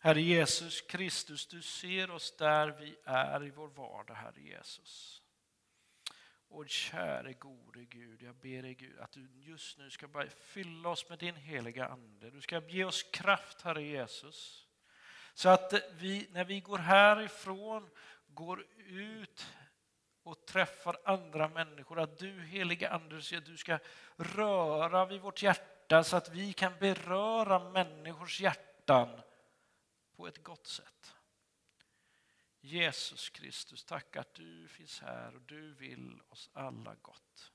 [0.00, 5.22] Herre Jesus Kristus, du ser oss där vi är i vår vardag, Herre Jesus.
[6.48, 10.88] Och käre gode Gud, jag ber dig Gud att du just nu ska bara fylla
[10.88, 12.30] oss med din heliga Ande.
[12.30, 14.66] Du ska ge oss kraft, Herre Jesus.
[15.34, 17.90] Så att vi, när vi går härifrån,
[18.26, 19.46] går ut
[20.22, 23.78] och träffar andra människor, att du heliga Ande, du ska
[24.16, 29.20] röra vid vårt hjärta så att vi kan beröra människors hjärtan
[30.18, 31.14] på ett gott sätt.
[32.60, 37.52] Jesus Kristus, tack att du finns här och du vill oss alla gott.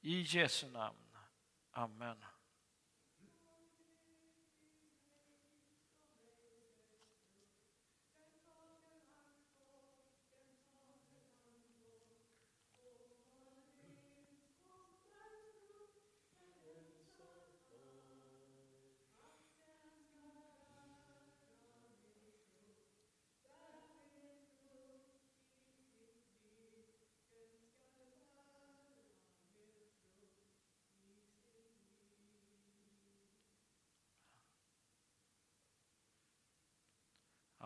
[0.00, 1.16] I Jesu namn.
[1.70, 2.24] Amen.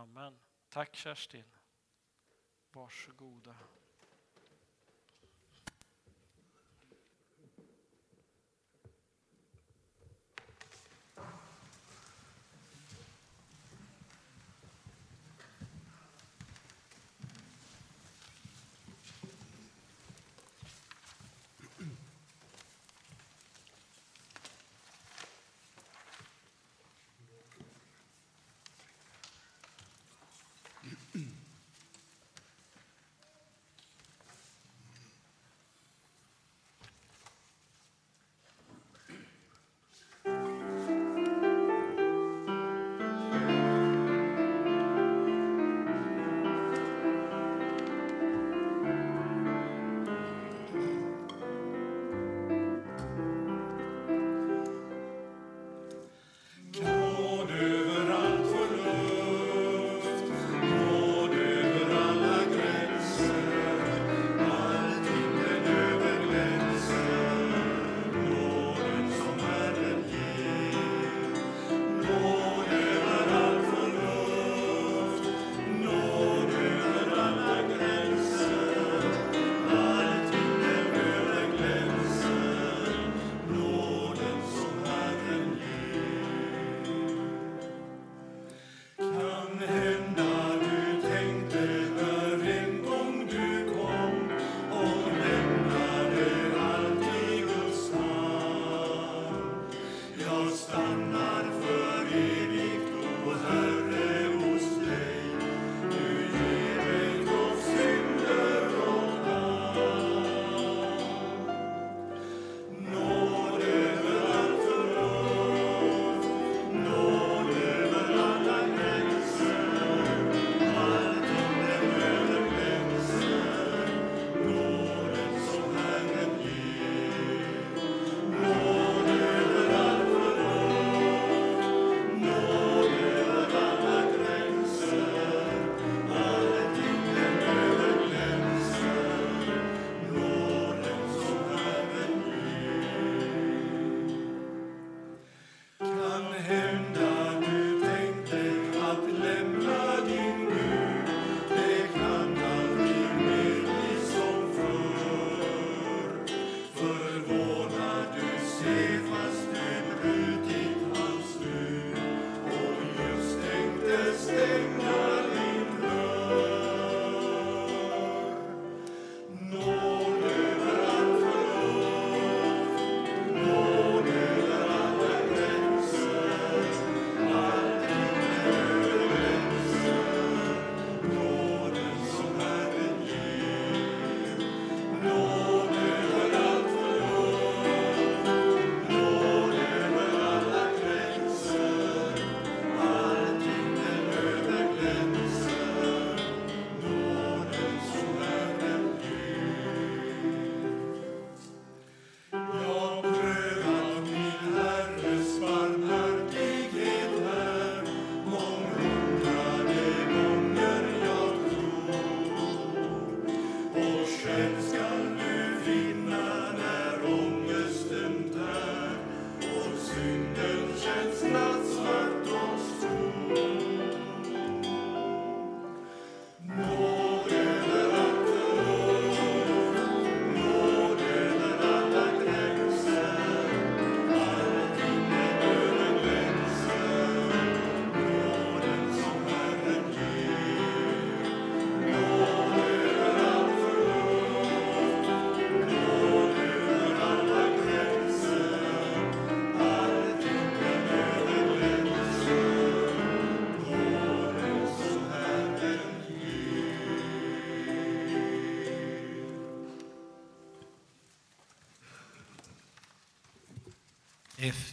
[0.07, 0.34] Amen.
[0.70, 1.44] Tack Kerstin.
[2.74, 3.54] Varsågoda.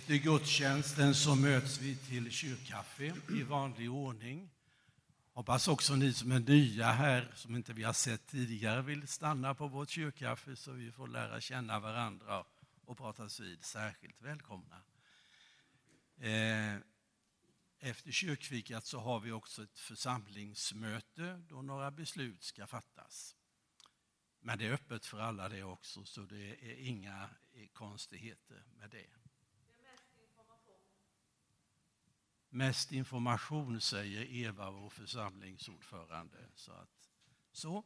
[0.03, 4.49] Efter gudstjänsten så möts vi till kyrkkaffe i vanlig ordning.
[5.33, 9.55] Hoppas också ni som är nya här, som inte vi har sett tidigare, vill stanna
[9.55, 12.45] på vårt kyrkkaffe så vi får lära känna varandra
[12.85, 13.63] och pratas vid.
[13.63, 14.81] Särskilt välkomna.
[16.17, 16.75] Eh,
[17.79, 23.35] efter kyrkfikat så har vi också ett församlingsmöte då några beslut ska fattas.
[24.39, 27.29] Men det är öppet för alla det också, så det är inga
[27.73, 29.22] konstigheter med det.
[32.55, 36.37] Mest information säger Eva, vår församlingsordförande.
[36.55, 37.09] Så, att,
[37.51, 37.83] så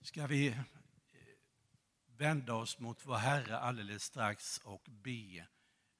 [0.00, 0.58] ska vi eh,
[2.06, 5.46] vända oss mot vår Herre alldeles strax och be.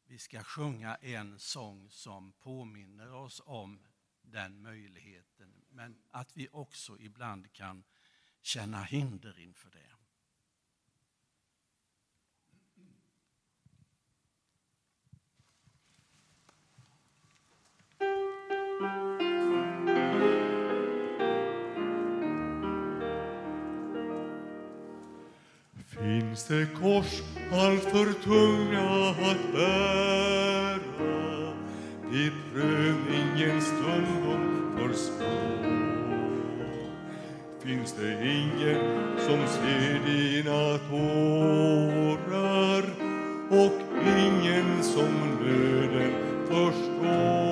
[0.07, 3.87] Vi ska sjunga en sång som påminner oss om
[4.23, 7.85] den möjligheten, men att vi också ibland kan
[8.43, 9.96] känna hinder inför det.
[25.99, 27.23] Finns det kors
[27.53, 31.53] alltför tunga att bära
[32.13, 35.25] i prövningens stundom förspå?
[37.61, 38.81] Finns det ingen
[39.19, 42.85] som ser dina tårar
[43.51, 43.81] och
[44.19, 46.13] ingen som nöden
[46.49, 47.46] förstår?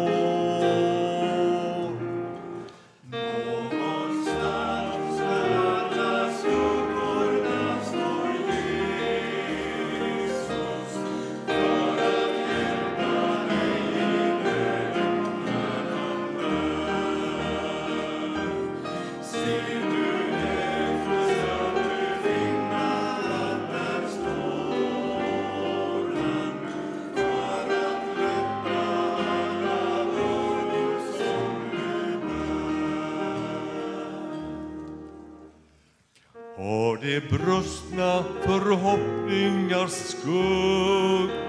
[37.30, 41.44] Brustna förhoppningars skugga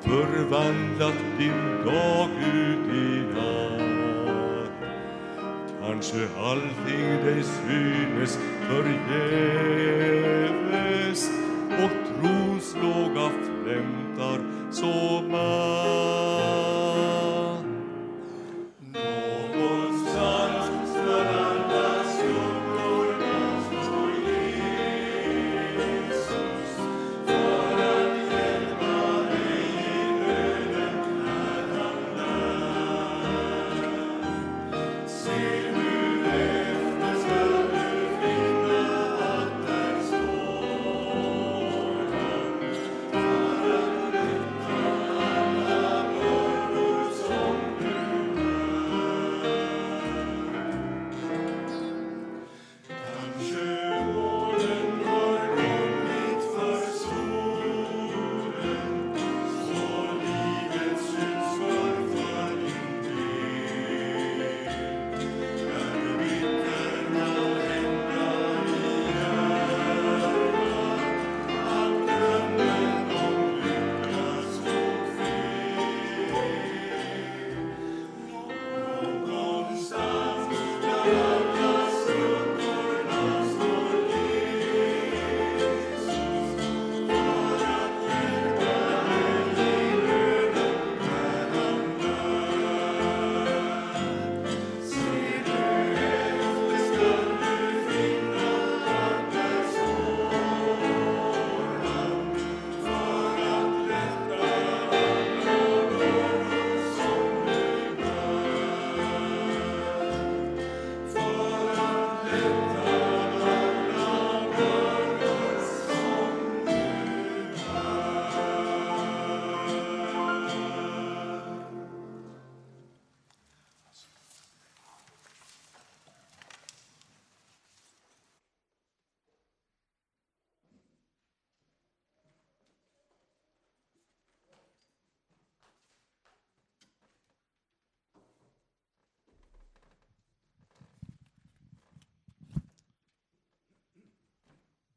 [0.00, 4.70] förvandlat din dag ut i natt?
[5.82, 8.38] Kanske allting dig synes
[8.68, 9.39] förgäves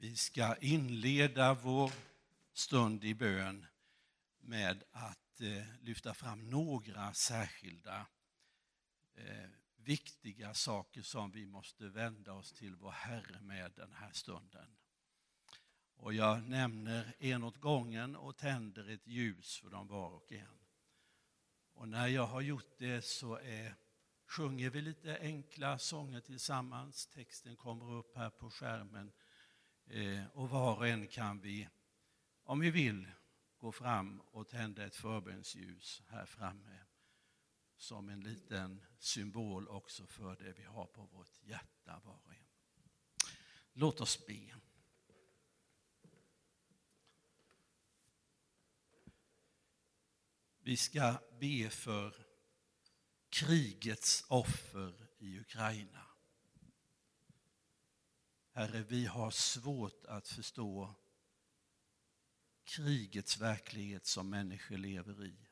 [0.04, 1.92] Vi ska inleda vår
[2.54, 3.66] stund i bön
[4.40, 8.06] med att eh, lyfta fram några särskilda
[9.16, 14.78] eh, viktiga saker som vi måste vända oss till vår Herre med den här stunden.
[15.96, 20.60] Och jag nämner en åt gången och tänder ett ljus för dem var och en.
[21.74, 23.76] Och när jag har gjort det så är,
[24.26, 27.08] sjunger vi lite enkla sånger tillsammans.
[27.08, 29.12] Texten kommer upp här på skärmen.
[29.94, 31.70] Eh, och var och en kan vi,
[32.44, 33.12] om vi vill,
[33.58, 36.80] gå fram och tända ett förbönsljus här framme
[37.78, 42.48] som en liten symbol också för det vi har på vårt hjärta var och en.
[43.74, 44.56] Låt oss be.
[50.60, 52.16] Vi ska be för
[53.30, 56.13] krigets offer i Ukraina.
[58.56, 60.96] Herre, vi har svårt att förstå
[62.64, 65.48] krigets verklighet som människor lever i.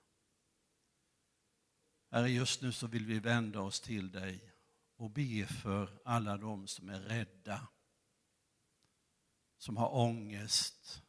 [2.10, 4.54] Herre, just nu så vill vi vända oss till dig
[4.96, 7.68] och be för alla de som är rädda,
[9.58, 11.02] som har ångest,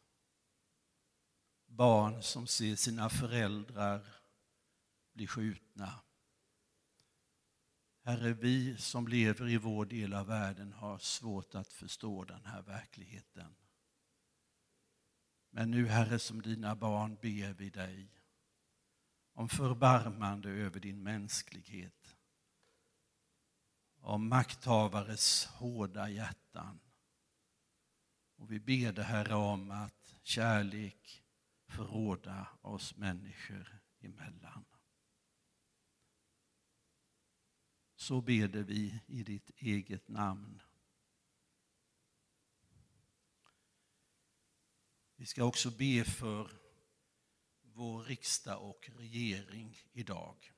[1.67, 4.07] barn som ser sina föräldrar
[5.13, 6.01] bli skjutna.
[8.05, 12.63] Herre, vi som lever i vår del av världen har svårt att förstå den här
[12.63, 13.55] verkligheten.
[15.51, 18.09] Men nu, Herre, som dina barn ber vi dig
[19.33, 22.17] om förbarmande över din mänsklighet.
[24.01, 26.81] Om makthavares hårda hjärtan.
[28.37, 31.25] Och vi ber dig, Herre, om att kärlek
[31.67, 34.65] förråda oss människor emellan.
[38.03, 40.63] Så beder vi i ditt eget namn.
[45.17, 46.51] Vi ska också be för
[47.63, 50.53] vår riksdag och regering idag.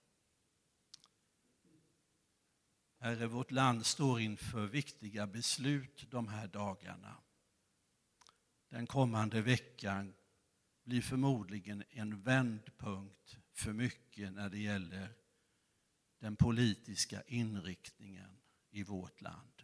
[2.99, 7.17] Herre, vårt land står inför viktiga beslut de här dagarna.
[8.69, 10.15] Den kommande veckan
[10.85, 15.24] blir förmodligen en vändpunkt för mycket när det gäller
[16.25, 19.63] den politiska inriktningen i vårt land.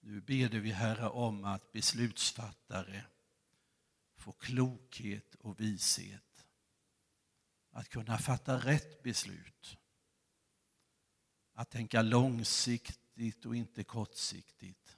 [0.00, 3.04] Nu ber vi Herre om att beslutsfattare
[4.16, 6.46] får klokhet och vishet.
[7.70, 9.78] Att kunna fatta rätt beslut.
[11.52, 14.96] Att tänka långsiktigt och inte kortsiktigt.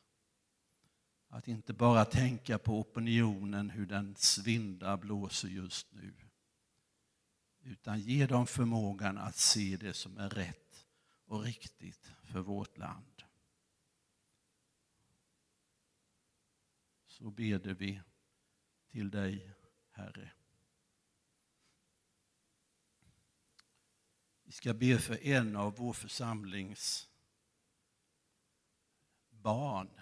[1.29, 6.28] Att inte bara tänka på opinionen, hur den svindar, blåser just nu.
[7.63, 10.87] Utan ge dem förmågan att se det som är rätt
[11.25, 13.23] och riktigt för vårt land.
[17.07, 18.01] Så beder vi
[18.91, 19.55] till dig,
[19.91, 20.33] Herre.
[24.43, 27.09] Vi ska be för en av vår församlings
[29.29, 30.01] barn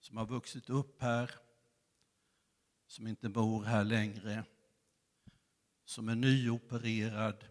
[0.00, 1.30] som har vuxit upp här,
[2.86, 4.44] som inte bor här längre,
[5.84, 7.44] som är nyopererad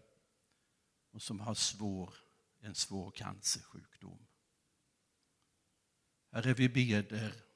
[1.10, 2.14] och som har svår,
[2.60, 4.26] en svår cancersjukdom.
[6.30, 7.52] Herre, vi beder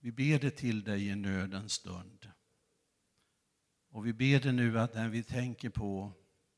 [0.00, 2.30] vi ber till dig i nödens stund.
[3.90, 6.12] Och vi ber nu att när vi tänker på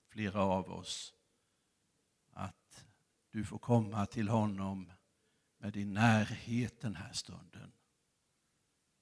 [0.09, 1.15] flera av oss,
[2.31, 2.85] att
[3.31, 4.93] du får komma till honom
[5.59, 7.73] med din närhet den här stunden.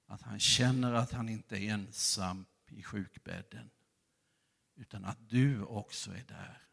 [0.05, 3.69] Att han känner att han inte är ensam i sjukbädden,
[4.79, 6.67] utan att du också är där.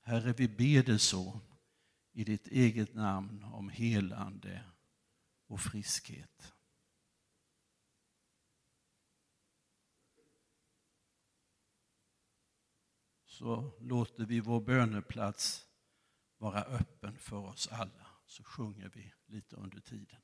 [0.00, 1.40] Herre, vi ber dig så
[2.12, 4.64] i ditt eget namn om helande
[5.46, 6.54] och friskhet.
[13.24, 15.68] Så låter vi vår böneplats
[16.38, 20.20] vara öppen för oss alla, så sjunger vi lite under tiden.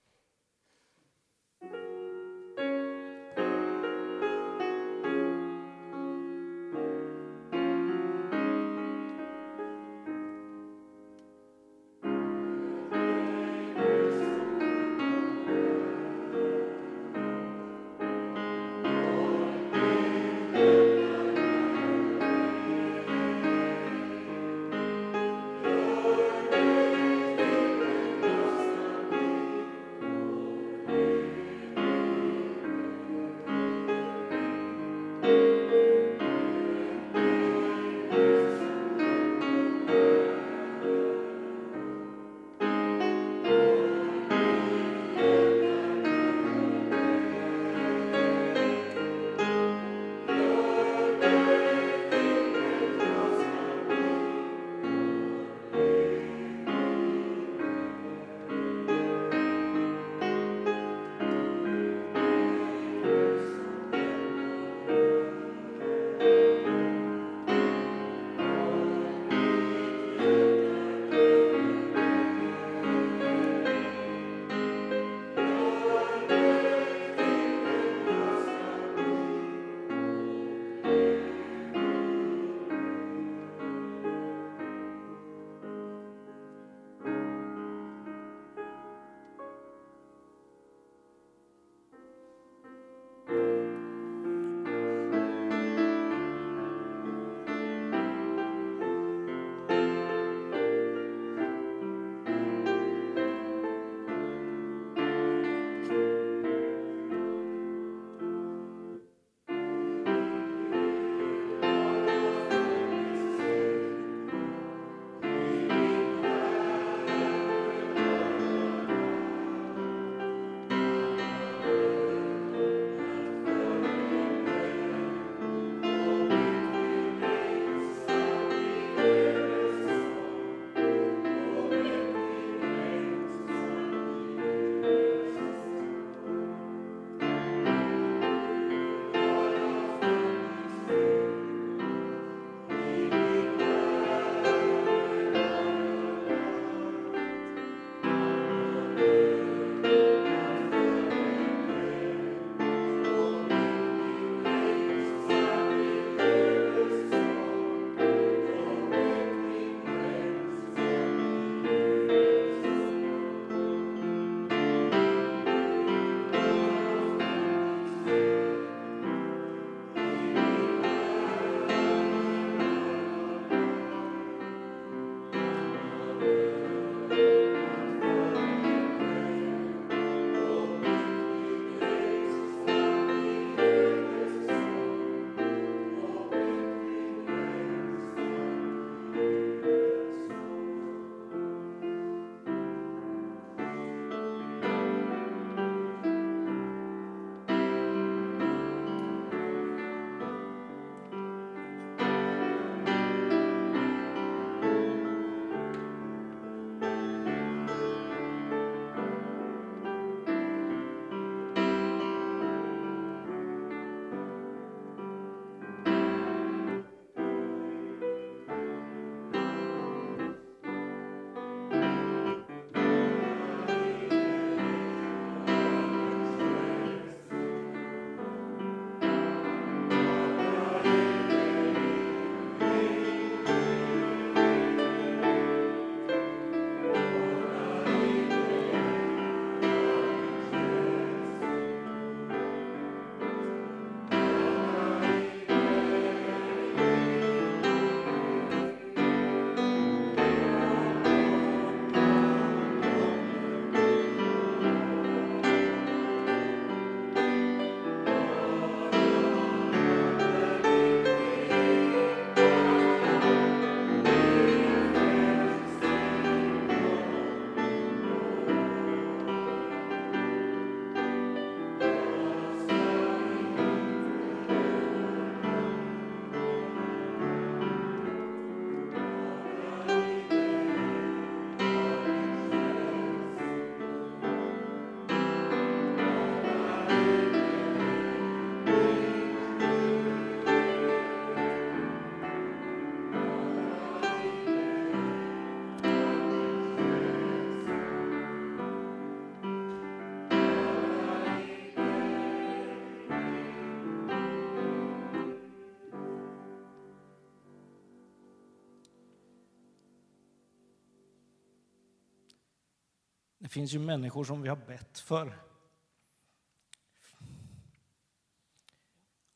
[313.51, 315.39] Finns ju människor som vi har bett för.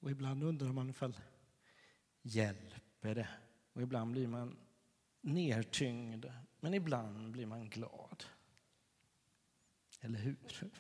[0.01, 1.17] Och ibland undrar man ifall
[2.23, 3.29] hjälper det?
[3.73, 4.57] Och ibland blir man
[5.21, 6.27] nertyngd,
[6.61, 8.25] men ibland blir man glad.
[10.01, 10.71] Eller hur?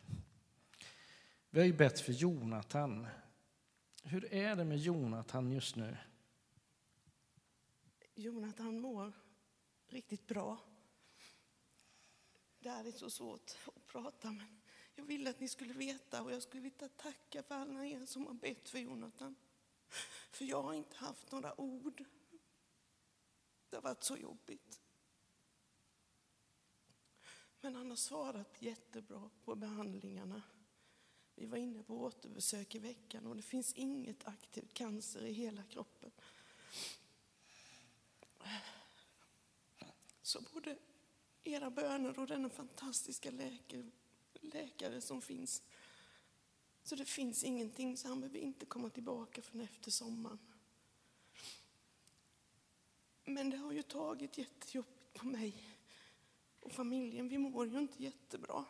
[1.51, 3.07] Vi har ju bett för Jonathan.
[4.03, 5.97] Hur är det med Jonathan just nu?
[8.15, 9.13] Jonathan mår
[9.89, 10.74] riktigt bra.
[12.65, 14.61] Det här är så svårt att prata men
[14.95, 18.27] jag ville att ni skulle veta och jag skulle vilja tacka för alla er som
[18.27, 19.37] har bett för Jonathan.
[20.31, 22.05] För jag har inte haft några ord.
[23.71, 24.81] Det har varit så jobbigt.
[27.61, 30.43] Men han har svarat jättebra på behandlingarna.
[31.35, 35.63] Vi var inne på återbesök i veckan och det finns inget aktivt cancer i hela
[35.63, 36.11] kroppen.
[40.23, 40.79] Så både
[41.45, 43.91] era böner och denna fantastiska läkare,
[44.41, 45.63] läkare som finns.
[46.83, 50.39] Så det finns ingenting, så han behöver inte komma tillbaka förrän efter sommaren.
[53.25, 55.77] Men det har ju tagit jättejobbigt på mig
[56.61, 57.29] och familjen.
[57.29, 58.65] Vi mår ju inte jättebra.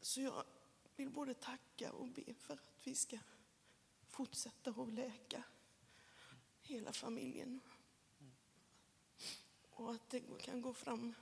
[0.00, 0.44] Så jag
[0.96, 3.18] vill både tacka och be för att vi ska
[4.08, 5.42] fortsätta att läka
[6.60, 7.60] hela familjen.
[9.76, 11.14] Och att det kan gå fram.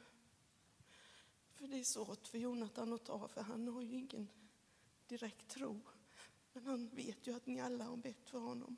[1.55, 4.28] För det är svårt för Jonathan att ta, för han har ju ingen
[5.07, 5.80] direkt tro.
[6.52, 8.76] Men han vet ju att ni alla har bett för honom.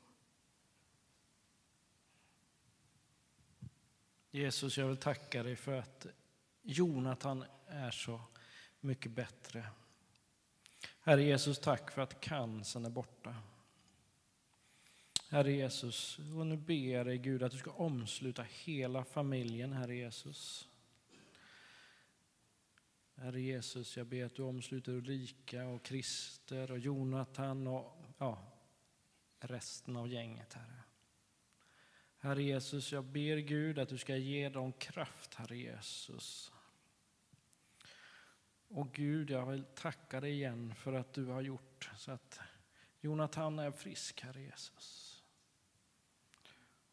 [4.31, 6.07] Jesus, jag vill tacka dig för att
[6.61, 8.21] Jonathan är så
[8.79, 9.69] mycket bättre.
[10.99, 13.35] Herre Jesus, tack för att cancern är borta.
[15.29, 19.95] Herre Jesus, och nu ber jag dig Gud att du ska omsluta hela familjen, Herre
[19.95, 20.69] Jesus.
[23.15, 28.39] Herre Jesus, jag ber att du omsluter Ulrika och Christer och Jonathan och ja,
[29.39, 30.83] resten av gänget, Herre.
[32.17, 36.51] Herre Jesus, jag ber Gud att du ska ge dem kraft, Herre Jesus.
[38.67, 42.39] Och Gud, jag vill tacka dig igen för att du har gjort så att
[43.01, 45.06] Jonathan är frisk, Herre Jesus.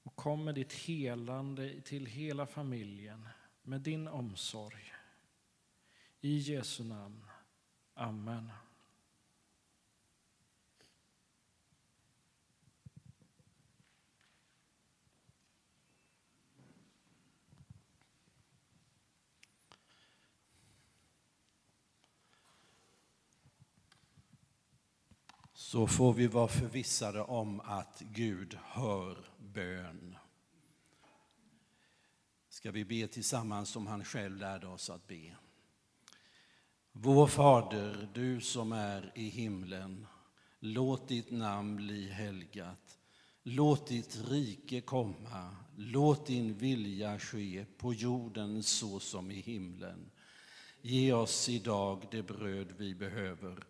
[0.05, 3.29] Och kom med ditt helande till hela familjen,
[3.63, 4.93] med din omsorg.
[6.21, 7.25] I Jesu namn.
[7.95, 8.51] Amen.
[25.75, 30.17] så får vi vara förvissade om att Gud hör bön.
[32.49, 35.37] Ska vi be tillsammans som han själv lärde oss att be.
[36.93, 40.07] Vår Fader, du som är i himlen.
[40.61, 42.99] Låt ditt namn bli helgat.
[43.43, 45.57] Låt ditt rike komma.
[45.77, 50.11] Låt din vilja ske på jorden så som i himlen.
[50.81, 53.65] Ge oss idag det bröd vi behöver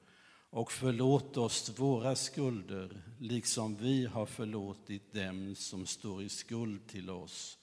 [0.54, 7.10] och förlåt oss våra skulder liksom vi har förlåtit dem som står i skuld till
[7.10, 7.58] oss.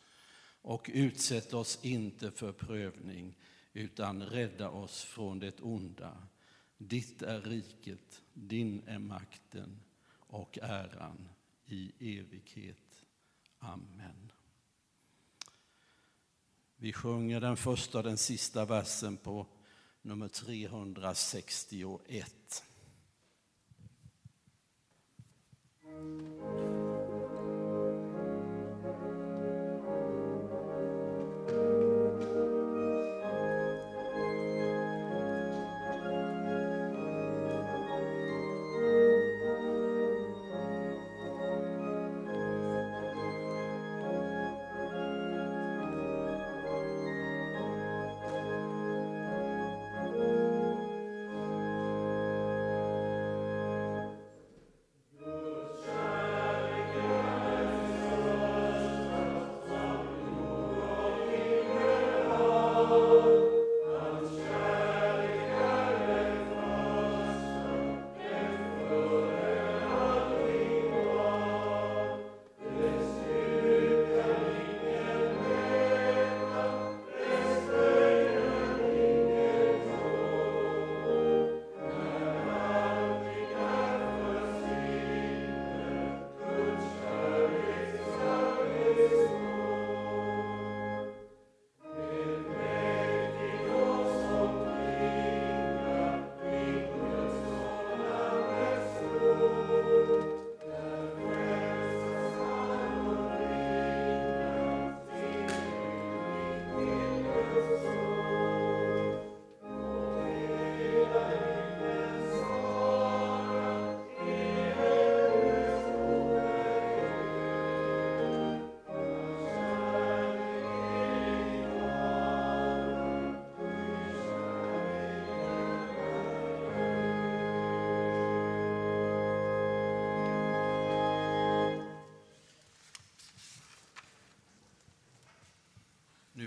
[0.61, 3.37] Och utsätt oss inte för prövning
[3.73, 6.27] utan rädda oss från det onda.
[6.77, 9.79] Ditt är riket, din är makten
[10.13, 11.29] och äran
[11.65, 13.05] i evighet.
[13.59, 14.31] Amen.
[16.75, 19.47] Vi sjunger den första och den sista versen på
[20.01, 22.63] nummer 361.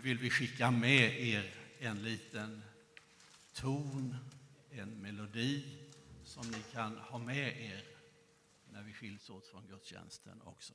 [0.05, 1.45] Vill vi skicka med er
[1.79, 2.63] en liten
[3.53, 4.17] ton,
[4.71, 5.79] en melodi
[6.25, 7.85] som ni kan ha med er
[8.73, 10.75] när vi skiljs åt från gudstjänsten också.